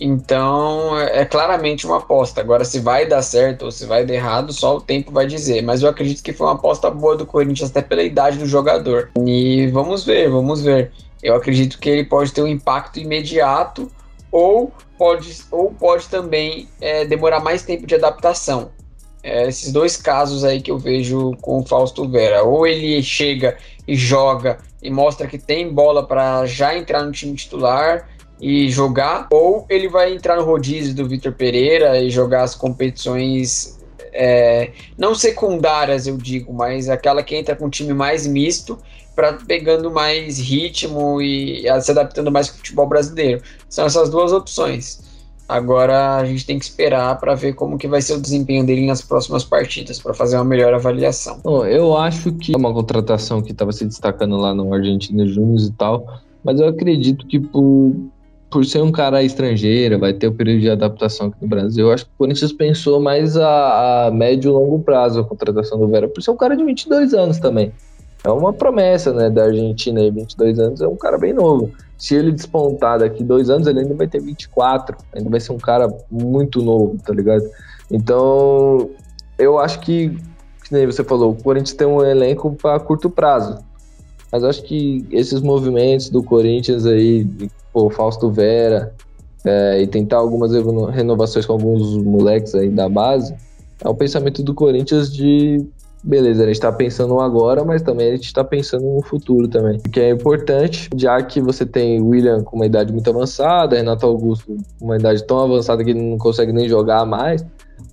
Então 0.00 0.98
é, 0.98 1.26
claramente 1.26 1.86
uma 1.86 1.98
aposta. 1.98 2.40
Agora, 2.40 2.64
se 2.64 2.80
vai 2.80 3.06
dar 3.06 3.20
certo 3.20 3.66
ou 3.66 3.70
se 3.70 3.84
vai 3.84 4.06
dar 4.06 4.14
errado, 4.14 4.50
só 4.50 4.76
o 4.76 4.80
tempo 4.80 5.12
vai 5.12 5.26
dizer. 5.26 5.62
Mas 5.62 5.82
eu 5.82 5.90
acredito 5.90 6.22
que 6.22 6.32
foi 6.32 6.46
uma 6.46 6.54
aposta 6.54 6.90
boa 6.90 7.14
do 7.14 7.26
Corinthians, 7.26 7.70
até 7.70 7.82
pela 7.82 8.02
idade 8.02 8.38
do 8.38 8.46
jogador. 8.46 9.10
E 9.26 9.66
vamos 9.66 10.02
ver, 10.04 10.30
vamos 10.30 10.62
ver. 10.62 10.90
Eu 11.22 11.34
acredito 11.34 11.78
que 11.78 11.90
ele 11.90 12.04
pode 12.04 12.32
ter 12.32 12.40
um 12.40 12.46
impacto 12.46 12.98
imediato 12.98 13.90
ou 14.32 14.72
pode, 14.96 15.36
ou 15.50 15.70
pode 15.72 16.08
também 16.08 16.66
é, 16.80 17.04
demorar 17.04 17.40
mais 17.40 17.62
tempo 17.62 17.86
de 17.86 17.94
adaptação. 17.94 18.70
É, 19.22 19.46
esses 19.46 19.70
dois 19.70 19.98
casos 19.98 20.44
aí 20.44 20.62
que 20.62 20.70
eu 20.70 20.78
vejo 20.78 21.36
com 21.42 21.60
o 21.60 21.66
Fausto 21.66 22.08
Vera. 22.08 22.42
Ou 22.42 22.66
ele 22.66 23.02
chega 23.02 23.58
e 23.86 23.94
joga 23.94 24.56
e 24.82 24.90
mostra 24.90 25.26
que 25.26 25.36
tem 25.36 25.70
bola 25.70 26.06
para 26.06 26.46
já 26.46 26.74
entrar 26.74 27.02
no 27.02 27.12
time 27.12 27.34
titular 27.34 28.08
e 28.40 28.70
jogar, 28.70 29.28
ou 29.30 29.66
ele 29.68 29.88
vai 29.88 30.14
entrar 30.14 30.36
no 30.36 30.44
rodízio 30.44 30.94
do 30.94 31.06
Vitor 31.06 31.32
Pereira 31.32 32.00
e 32.00 32.10
jogar 32.10 32.42
as 32.42 32.54
competições 32.54 33.78
é, 34.12 34.72
não 34.96 35.14
secundárias, 35.14 36.06
eu 36.06 36.16
digo, 36.16 36.52
mas 36.52 36.88
aquela 36.88 37.22
que 37.22 37.36
entra 37.36 37.54
com 37.54 37.66
um 37.66 37.70
time 37.70 37.92
mais 37.92 38.26
misto 38.26 38.78
para 39.14 39.34
pegando 39.34 39.90
mais 39.90 40.38
ritmo 40.38 41.20
e 41.20 41.64
se 41.82 41.90
adaptando 41.90 42.30
mais 42.30 42.48
com 42.48 42.54
o 42.54 42.58
futebol 42.58 42.86
brasileiro. 42.86 43.42
São 43.68 43.84
essas 43.84 44.08
duas 44.08 44.32
opções. 44.32 45.10
Agora 45.46 46.16
a 46.16 46.24
gente 46.24 46.46
tem 46.46 46.58
que 46.58 46.64
esperar 46.64 47.18
para 47.18 47.34
ver 47.34 47.54
como 47.54 47.76
que 47.76 47.88
vai 47.88 48.00
ser 48.00 48.14
o 48.14 48.20
desempenho 48.20 48.64
dele 48.64 48.86
nas 48.86 49.02
próximas 49.02 49.42
partidas, 49.42 49.98
para 49.98 50.14
fazer 50.14 50.36
uma 50.36 50.44
melhor 50.44 50.72
avaliação. 50.72 51.40
Bom, 51.42 51.66
eu 51.66 51.96
acho 51.96 52.32
que 52.32 52.54
é 52.54 52.56
uma 52.56 52.72
contratação 52.72 53.42
que 53.42 53.50
estava 53.50 53.72
se 53.72 53.84
destacando 53.84 54.36
lá 54.36 54.54
no 54.54 54.72
Argentina 54.72 55.26
Júnior 55.26 55.60
e 55.60 55.72
tal, 55.72 56.20
mas 56.44 56.60
eu 56.60 56.68
acredito 56.68 57.26
que 57.26 57.40
por 57.40 57.96
por 58.50 58.64
ser 58.64 58.82
um 58.82 58.90
cara 58.90 59.22
estrangeiro, 59.22 59.98
vai 59.98 60.12
ter 60.12 60.26
o 60.26 60.30
um 60.30 60.34
período 60.34 60.60
de 60.60 60.70
adaptação 60.70 61.28
aqui 61.28 61.36
no 61.40 61.48
Brasil. 61.48 61.86
Eu 61.86 61.92
acho 61.92 62.04
que 62.04 62.10
o 62.14 62.18
Corinthians 62.18 62.52
pensou 62.52 63.00
mais 63.00 63.36
a, 63.36 64.06
a 64.06 64.10
médio 64.10 64.50
e 64.50 64.52
longo 64.52 64.80
prazo 64.80 65.20
a 65.20 65.24
contratação 65.24 65.78
do 65.78 65.86
Vera, 65.86 66.08
por 66.08 66.20
ser 66.20 66.32
um 66.32 66.36
cara 66.36 66.56
de 66.56 66.64
22 66.64 67.14
anos 67.14 67.38
também. 67.38 67.72
É 68.24 68.30
uma 68.30 68.52
promessa, 68.52 69.12
né, 69.12 69.30
da 69.30 69.44
Argentina 69.44 70.00
aí, 70.00 70.10
22 70.10 70.58
anos, 70.58 70.80
é 70.80 70.88
um 70.88 70.96
cara 70.96 71.16
bem 71.16 71.32
novo. 71.32 71.70
Se 71.96 72.14
ele 72.14 72.32
despontar 72.32 72.98
daqui 72.98 73.22
dois 73.22 73.48
anos, 73.48 73.66
ele 73.66 73.80
ainda 73.80 73.94
vai 73.94 74.08
ter 74.08 74.20
24, 74.20 74.96
ainda 75.14 75.30
vai 75.30 75.40
ser 75.40 75.52
um 75.52 75.58
cara 75.58 75.88
muito 76.10 76.60
novo, 76.60 76.98
tá 77.04 77.14
ligado? 77.14 77.44
Então, 77.90 78.90
eu 79.38 79.58
acho 79.58 79.80
que, 79.80 80.10
que 80.64 80.72
nem 80.72 80.86
você 80.86 81.04
falou, 81.04 81.32
o 81.32 81.42
Corinthians 81.42 81.74
tem 81.74 81.86
um 81.86 82.04
elenco 82.04 82.54
para 82.60 82.80
curto 82.80 83.08
prazo. 83.08 83.58
Mas 84.32 84.44
acho 84.44 84.62
que 84.62 85.04
esses 85.10 85.40
movimentos 85.40 86.08
do 86.08 86.22
Corinthians 86.22 86.86
aí, 86.86 87.26
pô, 87.72 87.90
Fausto 87.90 88.30
Vera, 88.30 88.92
é, 89.44 89.82
e 89.82 89.86
tentar 89.86 90.18
algumas 90.18 90.52
renovações 90.92 91.46
com 91.46 91.52
alguns 91.54 91.96
moleques 91.96 92.54
aí 92.54 92.68
da 92.68 92.88
base, 92.88 93.34
é 93.82 93.88
o 93.88 93.94
pensamento 93.94 94.42
do 94.42 94.54
Corinthians 94.54 95.12
de 95.12 95.64
beleza, 96.02 96.42
a 96.42 96.46
gente 96.46 96.54
está 96.54 96.72
pensando 96.72 97.20
agora, 97.20 97.64
mas 97.64 97.82
também 97.82 98.08
a 98.08 98.12
gente 98.12 98.24
está 98.24 98.42
pensando 98.42 98.86
no 98.86 99.02
futuro 99.02 99.46
também. 99.48 99.76
O 99.76 99.90
que 99.90 100.00
é 100.00 100.10
importante, 100.10 100.88
já 100.96 101.20
que 101.22 101.40
você 101.40 101.66
tem 101.66 102.00
William 102.00 102.42
com 102.42 102.56
uma 102.56 102.66
idade 102.66 102.92
muito 102.92 103.08
avançada, 103.10 103.76
Renato 103.76 104.06
Augusto 104.06 104.56
com 104.78 104.84
uma 104.86 104.96
idade 104.96 105.24
tão 105.26 105.40
avançada 105.40 105.84
que 105.84 105.90
ele 105.90 106.00
não 106.00 106.16
consegue 106.16 106.52
nem 106.52 106.68
jogar 106.68 107.04
mais, 107.04 107.44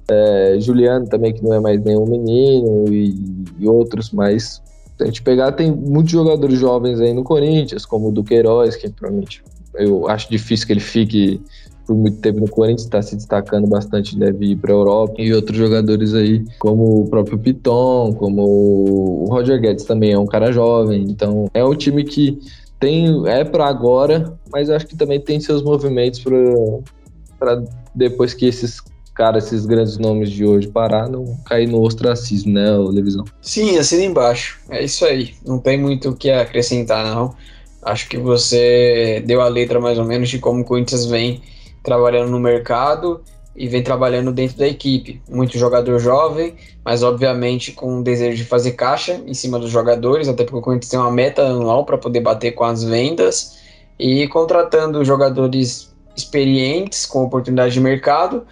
é, 0.09 0.57
Juliano 0.59 1.05
também, 1.07 1.33
que 1.33 1.43
não 1.43 1.53
é 1.53 1.59
mais 1.59 1.83
nenhum 1.83 2.05
menino, 2.05 2.93
e, 2.93 3.45
e 3.59 3.67
outros, 3.67 4.11
mas 4.11 4.61
se 4.97 5.03
a 5.03 5.05
gente 5.05 5.21
pegar, 5.21 5.51
tem 5.51 5.71
muitos 5.71 6.11
jogadores 6.11 6.57
jovens 6.57 6.99
aí 6.99 7.13
no 7.13 7.23
Corinthians, 7.23 7.85
como 7.85 8.09
o 8.09 8.11
Duqueiroz, 8.11 8.75
que 8.75 8.89
provavelmente 8.89 9.43
eu 9.77 10.07
acho 10.09 10.29
difícil 10.29 10.67
que 10.67 10.73
ele 10.73 10.79
fique 10.79 11.41
por 11.87 11.95
muito 11.95 12.19
tempo 12.19 12.41
no 12.41 12.49
Corinthians, 12.49 12.83
está 12.83 13.01
se 13.01 13.15
destacando 13.15 13.65
bastante, 13.65 14.17
deve 14.17 14.47
ir 14.47 14.55
para 14.57 14.73
a 14.73 14.75
Europa. 14.75 15.13
E 15.19 15.33
outros 15.33 15.57
jogadores 15.57 16.13
aí, 16.13 16.43
como 16.59 17.01
o 17.01 17.09
próprio 17.09 17.39
Piton, 17.39 18.13
como 18.13 18.43
o 18.43 19.25
Roger 19.29 19.59
Guedes 19.59 19.85
também 19.85 20.11
é 20.11 20.19
um 20.19 20.25
cara 20.25 20.51
jovem. 20.51 21.03
Então 21.03 21.49
é 21.53 21.63
um 21.63 21.73
time 21.73 22.03
que 22.03 22.37
tem 22.77 23.25
é 23.27 23.43
para 23.45 23.67
agora, 23.67 24.37
mas 24.51 24.69
acho 24.69 24.85
que 24.85 24.97
também 24.97 25.19
tem 25.19 25.39
seus 25.39 25.63
movimentos 25.63 26.21
para 27.39 27.63
depois 27.95 28.33
que 28.33 28.45
esses 28.45 28.81
caras, 29.15 29.47
esses 29.47 29.65
grandes 29.65 29.97
nomes 29.97 30.29
de 30.29 30.45
hoje 30.45 30.67
parar, 30.67 31.09
não 31.09 31.37
cair 31.43 31.67
no 31.67 31.81
ostracismo, 31.81 32.53
né, 32.53 32.69
Levisão? 32.77 33.25
Sim, 33.41 33.77
assina 33.77 34.03
embaixo. 34.03 34.59
É 34.69 34.83
isso 34.83 35.03
aí. 35.05 35.33
Não 35.43 35.57
tem 35.57 35.79
muito 35.79 36.09
o 36.09 36.15
que 36.15 36.29
acrescentar, 36.29 37.03
não. 37.15 37.33
Acho 37.81 38.09
que 38.09 38.17
você 38.17 39.23
deu 39.25 39.41
a 39.41 39.47
letra 39.47 39.79
mais 39.79 39.97
ou 39.97 40.05
menos 40.05 40.29
de 40.29 40.39
como 40.39 40.61
o 40.61 40.65
Corinthians 40.65 41.05
vem 41.05 41.41
trabalhando 41.83 42.29
no 42.29 42.39
mercado 42.39 43.21
e 43.55 43.67
vem 43.67 43.81
trabalhando 43.81 44.31
dentro 44.31 44.57
da 44.57 44.67
equipe. 44.67 45.21
Muito 45.29 45.57
jogador 45.57 45.97
jovem, 45.99 46.55
mas 46.85 47.01
obviamente 47.01 47.71
com 47.71 47.99
o 47.99 48.03
desejo 48.03 48.37
de 48.37 48.43
fazer 48.43 48.73
caixa 48.73 49.21
em 49.25 49.33
cima 49.33 49.57
dos 49.57 49.71
jogadores, 49.71 50.27
até 50.27 50.43
porque 50.43 50.59
o 50.59 50.61
Corinthians 50.61 50.91
tem 50.91 50.99
uma 50.99 51.11
meta 51.11 51.43
anual 51.43 51.85
para 51.85 51.97
poder 51.97 52.19
bater 52.19 52.51
com 52.51 52.63
as 52.63 52.83
vendas 52.83 53.57
e 53.97 54.27
contratando 54.27 55.03
jogadores 55.03 55.95
experientes 56.15 57.05
com 57.05 57.23
oportunidade 57.23 57.73
de 57.73 57.79
mercado 57.79 58.45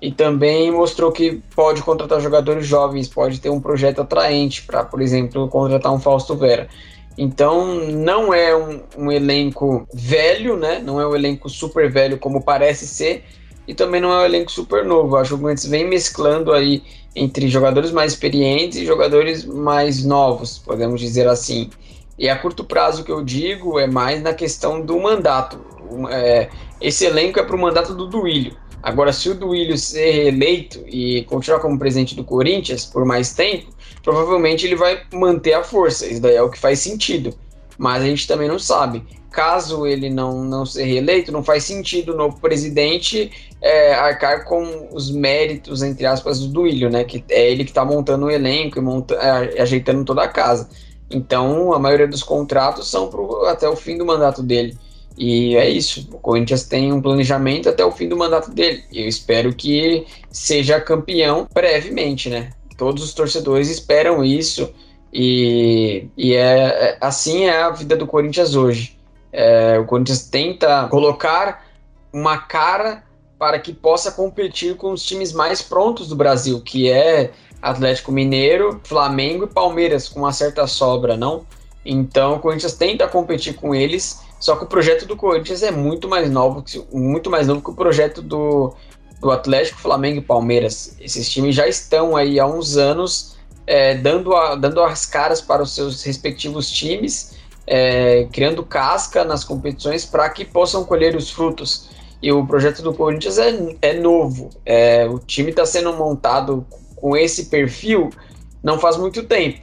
e 0.00 0.10
também 0.10 0.70
mostrou 0.72 1.12
que 1.12 1.40
pode 1.54 1.80
contratar 1.82 2.20
jogadores 2.20 2.66
jovens, 2.66 3.08
pode 3.08 3.40
ter 3.40 3.50
um 3.50 3.60
projeto 3.60 4.00
atraente 4.00 4.62
para, 4.62 4.84
por 4.84 5.00
exemplo, 5.00 5.48
contratar 5.48 5.92
um 5.92 6.00
Fausto 6.00 6.34
Vera. 6.34 6.68
Então 7.16 7.74
não 7.90 8.32
é 8.32 8.56
um, 8.56 8.80
um, 8.96 9.12
elenco 9.12 9.86
velho, 9.92 10.56
né? 10.56 10.80
Não 10.84 11.00
é 11.00 11.06
um 11.06 11.14
elenco 11.14 11.48
super 11.48 11.90
velho 11.90 12.18
como 12.18 12.42
parece 12.42 12.86
ser, 12.86 13.24
e 13.66 13.74
também 13.74 14.00
não 14.00 14.12
é 14.12 14.22
um 14.22 14.24
elenco 14.24 14.50
super 14.50 14.84
novo. 14.84 15.16
Acho 15.16 15.30
que 15.30 15.34
o 15.34 15.38
Corinthians 15.38 15.66
vem 15.70 15.86
mesclando 15.86 16.52
aí 16.52 16.82
entre 17.14 17.48
jogadores 17.48 17.92
mais 17.92 18.12
experientes 18.12 18.78
e 18.78 18.86
jogadores 18.86 19.44
mais 19.44 20.04
novos, 20.04 20.58
podemos 20.58 21.00
dizer 21.00 21.28
assim. 21.28 21.70
E 22.18 22.28
a 22.28 22.36
curto 22.36 22.64
prazo 22.64 23.04
que 23.04 23.12
eu 23.12 23.22
digo 23.22 23.78
é 23.78 23.86
mais 23.86 24.22
na 24.22 24.32
questão 24.32 24.80
do 24.80 24.98
mandato. 24.98 25.60
É, 26.10 26.48
esse 26.80 27.04
elenco 27.04 27.38
é 27.38 27.42
para 27.42 27.56
o 27.56 27.60
mandato 27.60 27.94
do 27.94 28.06
Duílio. 28.06 28.56
Agora, 28.82 29.12
se 29.12 29.28
o 29.28 29.34
Duílio 29.34 29.78
ser 29.78 30.10
reeleito 30.10 30.82
e 30.88 31.22
continuar 31.24 31.60
como 31.60 31.78
presidente 31.78 32.16
do 32.16 32.24
Corinthians 32.24 32.84
por 32.84 33.04
mais 33.04 33.32
tempo, 33.32 33.72
provavelmente 34.02 34.66
ele 34.66 34.74
vai 34.74 35.02
manter 35.12 35.52
a 35.52 35.62
força. 35.62 36.06
Isso 36.06 36.20
daí 36.20 36.34
é 36.34 36.42
o 36.42 36.50
que 36.50 36.58
faz 36.58 36.80
sentido. 36.80 37.32
Mas 37.78 38.02
a 38.02 38.06
gente 38.06 38.26
também 38.26 38.48
não 38.48 38.58
sabe. 38.58 39.04
Caso 39.30 39.86
ele 39.86 40.10
não, 40.10 40.44
não 40.44 40.66
ser 40.66 40.84
reeleito, 40.84 41.32
não 41.32 41.42
faz 41.42 41.64
sentido 41.64 42.14
no 42.14 42.32
presidente 42.32 43.30
é, 43.62 43.94
arcar 43.94 44.44
com 44.44 44.88
os 44.92 45.10
méritos, 45.10 45.82
entre 45.82 46.04
aspas, 46.04 46.40
do 46.40 46.48
Duílio, 46.48 46.90
né? 46.90 47.04
Que 47.04 47.24
é 47.30 47.50
ele 47.50 47.64
que 47.64 47.70
está 47.70 47.84
montando 47.84 48.26
o 48.26 48.30
elenco 48.30 48.78
e 48.78 48.82
monta, 48.82 49.14
é, 49.14 49.62
ajeitando 49.62 50.04
toda 50.04 50.22
a 50.22 50.28
casa. 50.28 50.68
Então, 51.10 51.72
a 51.72 51.78
maioria 51.78 52.08
dos 52.08 52.22
contratos 52.22 52.90
são 52.90 53.08
pro, 53.08 53.46
até 53.46 53.68
o 53.68 53.76
fim 53.76 53.96
do 53.96 54.04
mandato 54.04 54.42
dele. 54.42 54.76
E 55.16 55.56
é 55.56 55.68
isso. 55.68 56.08
O 56.12 56.18
Corinthians 56.18 56.64
tem 56.64 56.92
um 56.92 57.00
planejamento 57.00 57.68
até 57.68 57.84
o 57.84 57.92
fim 57.92 58.08
do 58.08 58.16
mandato 58.16 58.50
dele. 58.50 58.84
Eu 58.92 59.06
espero 59.06 59.54
que 59.54 60.06
seja 60.30 60.80
campeão 60.80 61.46
brevemente, 61.52 62.28
né? 62.28 62.50
Todos 62.76 63.04
os 63.04 63.14
torcedores 63.14 63.68
esperam 63.68 64.24
isso 64.24 64.72
e, 65.12 66.08
e 66.16 66.34
é, 66.34 66.58
é 66.58 66.98
assim 67.00 67.44
é 67.44 67.62
a 67.62 67.70
vida 67.70 67.96
do 67.96 68.06
Corinthians 68.06 68.54
hoje. 68.54 68.98
É, 69.32 69.78
o 69.78 69.84
Corinthians 69.84 70.28
tenta 70.28 70.88
colocar 70.88 71.66
uma 72.12 72.38
cara 72.38 73.04
para 73.38 73.58
que 73.58 73.72
possa 73.72 74.12
competir 74.12 74.76
com 74.76 74.92
os 74.92 75.04
times 75.04 75.32
mais 75.32 75.60
prontos 75.60 76.08
do 76.08 76.16
Brasil, 76.16 76.60
que 76.60 76.90
é 76.90 77.32
Atlético 77.60 78.12
Mineiro, 78.12 78.80
Flamengo 78.84 79.44
e 79.44 79.48
Palmeiras, 79.48 80.08
com 80.08 80.20
uma 80.20 80.32
certa 80.32 80.66
sobra, 80.66 81.16
não? 81.16 81.44
Então 81.84 82.36
o 82.36 82.38
Corinthians 82.38 82.74
tenta 82.74 83.08
competir 83.08 83.54
com 83.54 83.74
eles, 83.74 84.20
só 84.42 84.56
que 84.56 84.64
o 84.64 84.66
projeto 84.66 85.06
do 85.06 85.16
Corinthians 85.16 85.62
é 85.62 85.70
muito 85.70 86.08
mais 86.08 86.28
novo, 86.28 86.64
muito 86.92 87.30
mais 87.30 87.46
novo 87.46 87.62
que 87.62 87.70
o 87.70 87.74
projeto 87.74 88.20
do, 88.20 88.74
do 89.20 89.30
Atlético, 89.30 89.78
Flamengo 89.78 90.18
e 90.18 90.20
Palmeiras. 90.20 90.96
Esses 91.00 91.30
times 91.30 91.54
já 91.54 91.68
estão 91.68 92.16
aí 92.16 92.40
há 92.40 92.44
uns 92.44 92.76
anos 92.76 93.36
é, 93.64 93.94
dando, 93.94 94.34
a, 94.34 94.56
dando 94.56 94.82
as 94.82 95.06
caras 95.06 95.40
para 95.40 95.62
os 95.62 95.72
seus 95.72 96.02
respectivos 96.02 96.68
times, 96.68 97.36
é, 97.68 98.26
criando 98.32 98.64
casca 98.64 99.22
nas 99.22 99.44
competições 99.44 100.04
para 100.04 100.28
que 100.28 100.44
possam 100.44 100.84
colher 100.84 101.14
os 101.14 101.30
frutos. 101.30 101.88
E 102.20 102.32
o 102.32 102.44
projeto 102.44 102.82
do 102.82 102.92
Corinthians 102.92 103.38
é, 103.38 103.76
é 103.80 103.92
novo. 103.92 104.50
É, 104.66 105.06
o 105.06 105.20
time 105.20 105.50
está 105.50 105.64
sendo 105.64 105.92
montado 105.92 106.66
com 106.96 107.16
esse 107.16 107.44
perfil 107.44 108.10
não 108.60 108.76
faz 108.80 108.96
muito 108.96 109.22
tempo. 109.22 109.60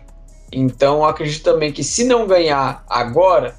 Então 0.49 1.03
acredito 1.03 1.43
também 1.43 1.73
que 1.73 1.83
se 1.83 2.05
não 2.05 2.25
ganhar 2.25 2.81
agora, 2.87 3.58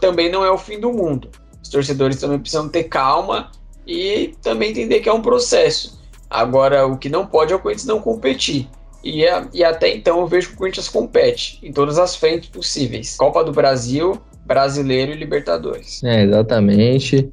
também 0.00 0.30
não 0.30 0.44
é 0.44 0.50
o 0.50 0.58
fim 0.58 0.78
do 0.78 0.92
mundo. 0.92 1.28
Os 1.62 1.68
torcedores 1.68 2.20
também 2.20 2.38
precisam 2.38 2.68
ter 2.68 2.84
calma 2.84 3.50
e 3.86 4.34
também 4.42 4.70
entender 4.70 5.00
que 5.00 5.08
é 5.08 5.12
um 5.12 5.22
processo. 5.22 6.00
Agora, 6.28 6.86
o 6.86 6.98
que 6.98 7.08
não 7.08 7.26
pode 7.26 7.52
é 7.52 7.56
o 7.56 7.58
Corinthians 7.58 7.86
não 7.86 8.00
competir. 8.00 8.68
E, 9.02 9.24
é, 9.24 9.46
e 9.52 9.62
até 9.62 9.94
então 9.94 10.20
eu 10.20 10.26
vejo 10.26 10.48
que 10.48 10.54
o 10.54 10.58
Corinthians 10.58 10.88
compete 10.88 11.58
em 11.62 11.72
todas 11.72 11.98
as 11.98 12.16
frentes 12.16 12.48
possíveis: 12.48 13.16
Copa 13.16 13.44
do 13.44 13.52
Brasil, 13.52 14.20
Brasileiro 14.46 15.12
e 15.12 15.16
Libertadores. 15.16 16.02
É, 16.02 16.24
exatamente. 16.24 17.30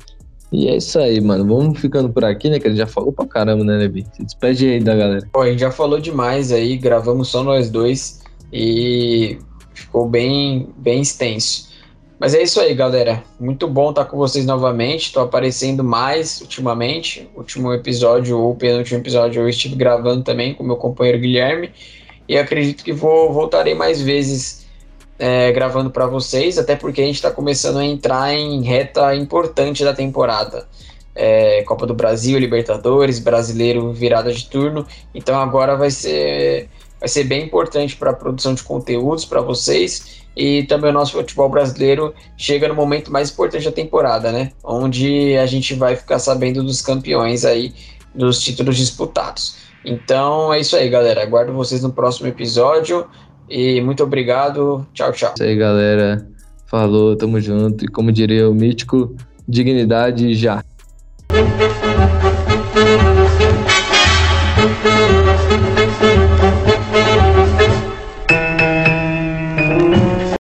E 0.52 0.68
é 0.68 0.76
isso 0.76 1.00
aí, 1.00 1.22
mano. 1.22 1.46
Vamos 1.46 1.80
ficando 1.80 2.10
por 2.10 2.26
aqui, 2.26 2.50
né? 2.50 2.60
Que 2.60 2.68
ele 2.68 2.76
já 2.76 2.86
falou 2.86 3.14
pra 3.14 3.26
caramba, 3.26 3.64
né, 3.64 3.78
Levi? 3.78 4.06
Se 4.14 4.24
despede 4.24 4.68
aí 4.68 4.80
da 4.82 4.94
galera. 4.96 5.26
Pô, 5.32 5.42
a 5.42 5.50
gente 5.50 5.60
já 5.60 5.72
falou 5.72 6.00
demais 6.00 6.52
aí, 6.52 6.76
gravamos 6.76 7.30
só 7.30 7.42
nós 7.42 7.70
dois 7.70 8.22
e 8.52 9.38
ficou 9.74 10.10
bem, 10.10 10.68
bem 10.78 11.02
extenso. 11.02 11.71
Mas 12.22 12.36
é 12.36 12.44
isso 12.44 12.62
aí, 12.62 12.76
galera. 12.76 13.24
Muito 13.40 13.68
bom 13.68 13.90
estar 13.90 14.06
com 14.06 14.16
vocês 14.16 14.46
novamente. 14.46 15.08
Estou 15.08 15.24
aparecendo 15.24 15.84
mais 15.84 16.40
ultimamente. 16.40 17.28
Último 17.36 17.74
episódio, 17.74 18.38
ou 18.38 18.54
penúltimo 18.54 19.00
episódio, 19.00 19.42
eu 19.42 19.50
estive 19.50 19.74
gravando 19.74 20.24
também 20.24 20.54
com 20.54 20.64
meu 20.64 20.76
companheiro 20.76 21.18
Guilherme. 21.18 21.72
E 22.30 22.38
acredito 22.38 22.84
que 22.84 22.94
vou 22.94 23.34
voltarei 23.34 23.74
mais 23.74 24.00
vezes 24.00 24.68
é, 25.18 25.52
gravando 25.52 25.90
para 25.90 26.06
vocês, 26.06 26.60
até 26.60 26.76
porque 26.76 27.02
a 27.02 27.06
gente 27.06 27.16
está 27.16 27.32
começando 27.32 27.80
a 27.80 27.86
entrar 27.86 28.32
em 28.32 28.62
reta 28.62 29.16
importante 29.16 29.84
da 29.84 29.92
temporada. 29.92 30.68
É, 31.16 31.64
Copa 31.64 31.88
do 31.88 31.96
Brasil, 31.96 32.38
Libertadores, 32.38 33.18
Brasileiro, 33.18 33.92
virada 33.94 34.32
de 34.32 34.48
turno. 34.48 34.86
Então 35.12 35.42
agora 35.42 35.76
vai 35.76 35.90
ser, 35.90 36.70
vai 37.00 37.10
ser 37.10 37.24
bem 37.24 37.44
importante 37.44 37.96
para 37.96 38.12
a 38.12 38.14
produção 38.14 38.54
de 38.54 38.62
conteúdos 38.62 39.26
para 39.26 39.42
vocês 39.42 40.21
e 40.36 40.64
também 40.64 40.90
o 40.90 40.94
nosso 40.94 41.14
futebol 41.14 41.50
brasileiro 41.50 42.14
chega 42.38 42.68
no 42.68 42.76
momento 42.76 43.12
mais 43.12 43.32
importante 43.32 43.66
da 43.66 43.72
temporada, 43.72 44.32
né? 44.32 44.52
Onde 44.64 45.38
a 45.38 45.46
gente 45.46 45.74
vai 45.74 45.96
ficar 45.96 46.20
sabendo 46.20 46.64
dos 46.64 46.82
campeões 46.82 47.44
aí, 47.46 47.74
dos 48.16 48.42
títulos 48.42 48.78
disputados. 48.78 49.56
Então 49.84 50.54
é 50.54 50.60
isso 50.60 50.76
aí, 50.76 50.90
galera. 50.90 51.22
Aguardo 51.22 51.54
vocês 51.54 51.84
no 51.84 51.92
próximo 51.92 52.28
episódio 52.28 53.06
e 53.50 53.82
muito 53.82 54.04
obrigado. 54.04 54.86
Tchau, 54.94 55.12
tchau. 55.12 55.34
Isso 55.34 55.44
aí, 55.44 55.56
galera. 55.56 56.26
Falou, 56.68 57.16
tamo 57.16 57.40
junto. 57.42 57.84
E 57.84 57.88
como 57.88 58.12
diria 58.12 58.50
o 58.50 58.54
mítico, 58.54 59.16
dignidade 59.48 60.34
já. 60.34 60.64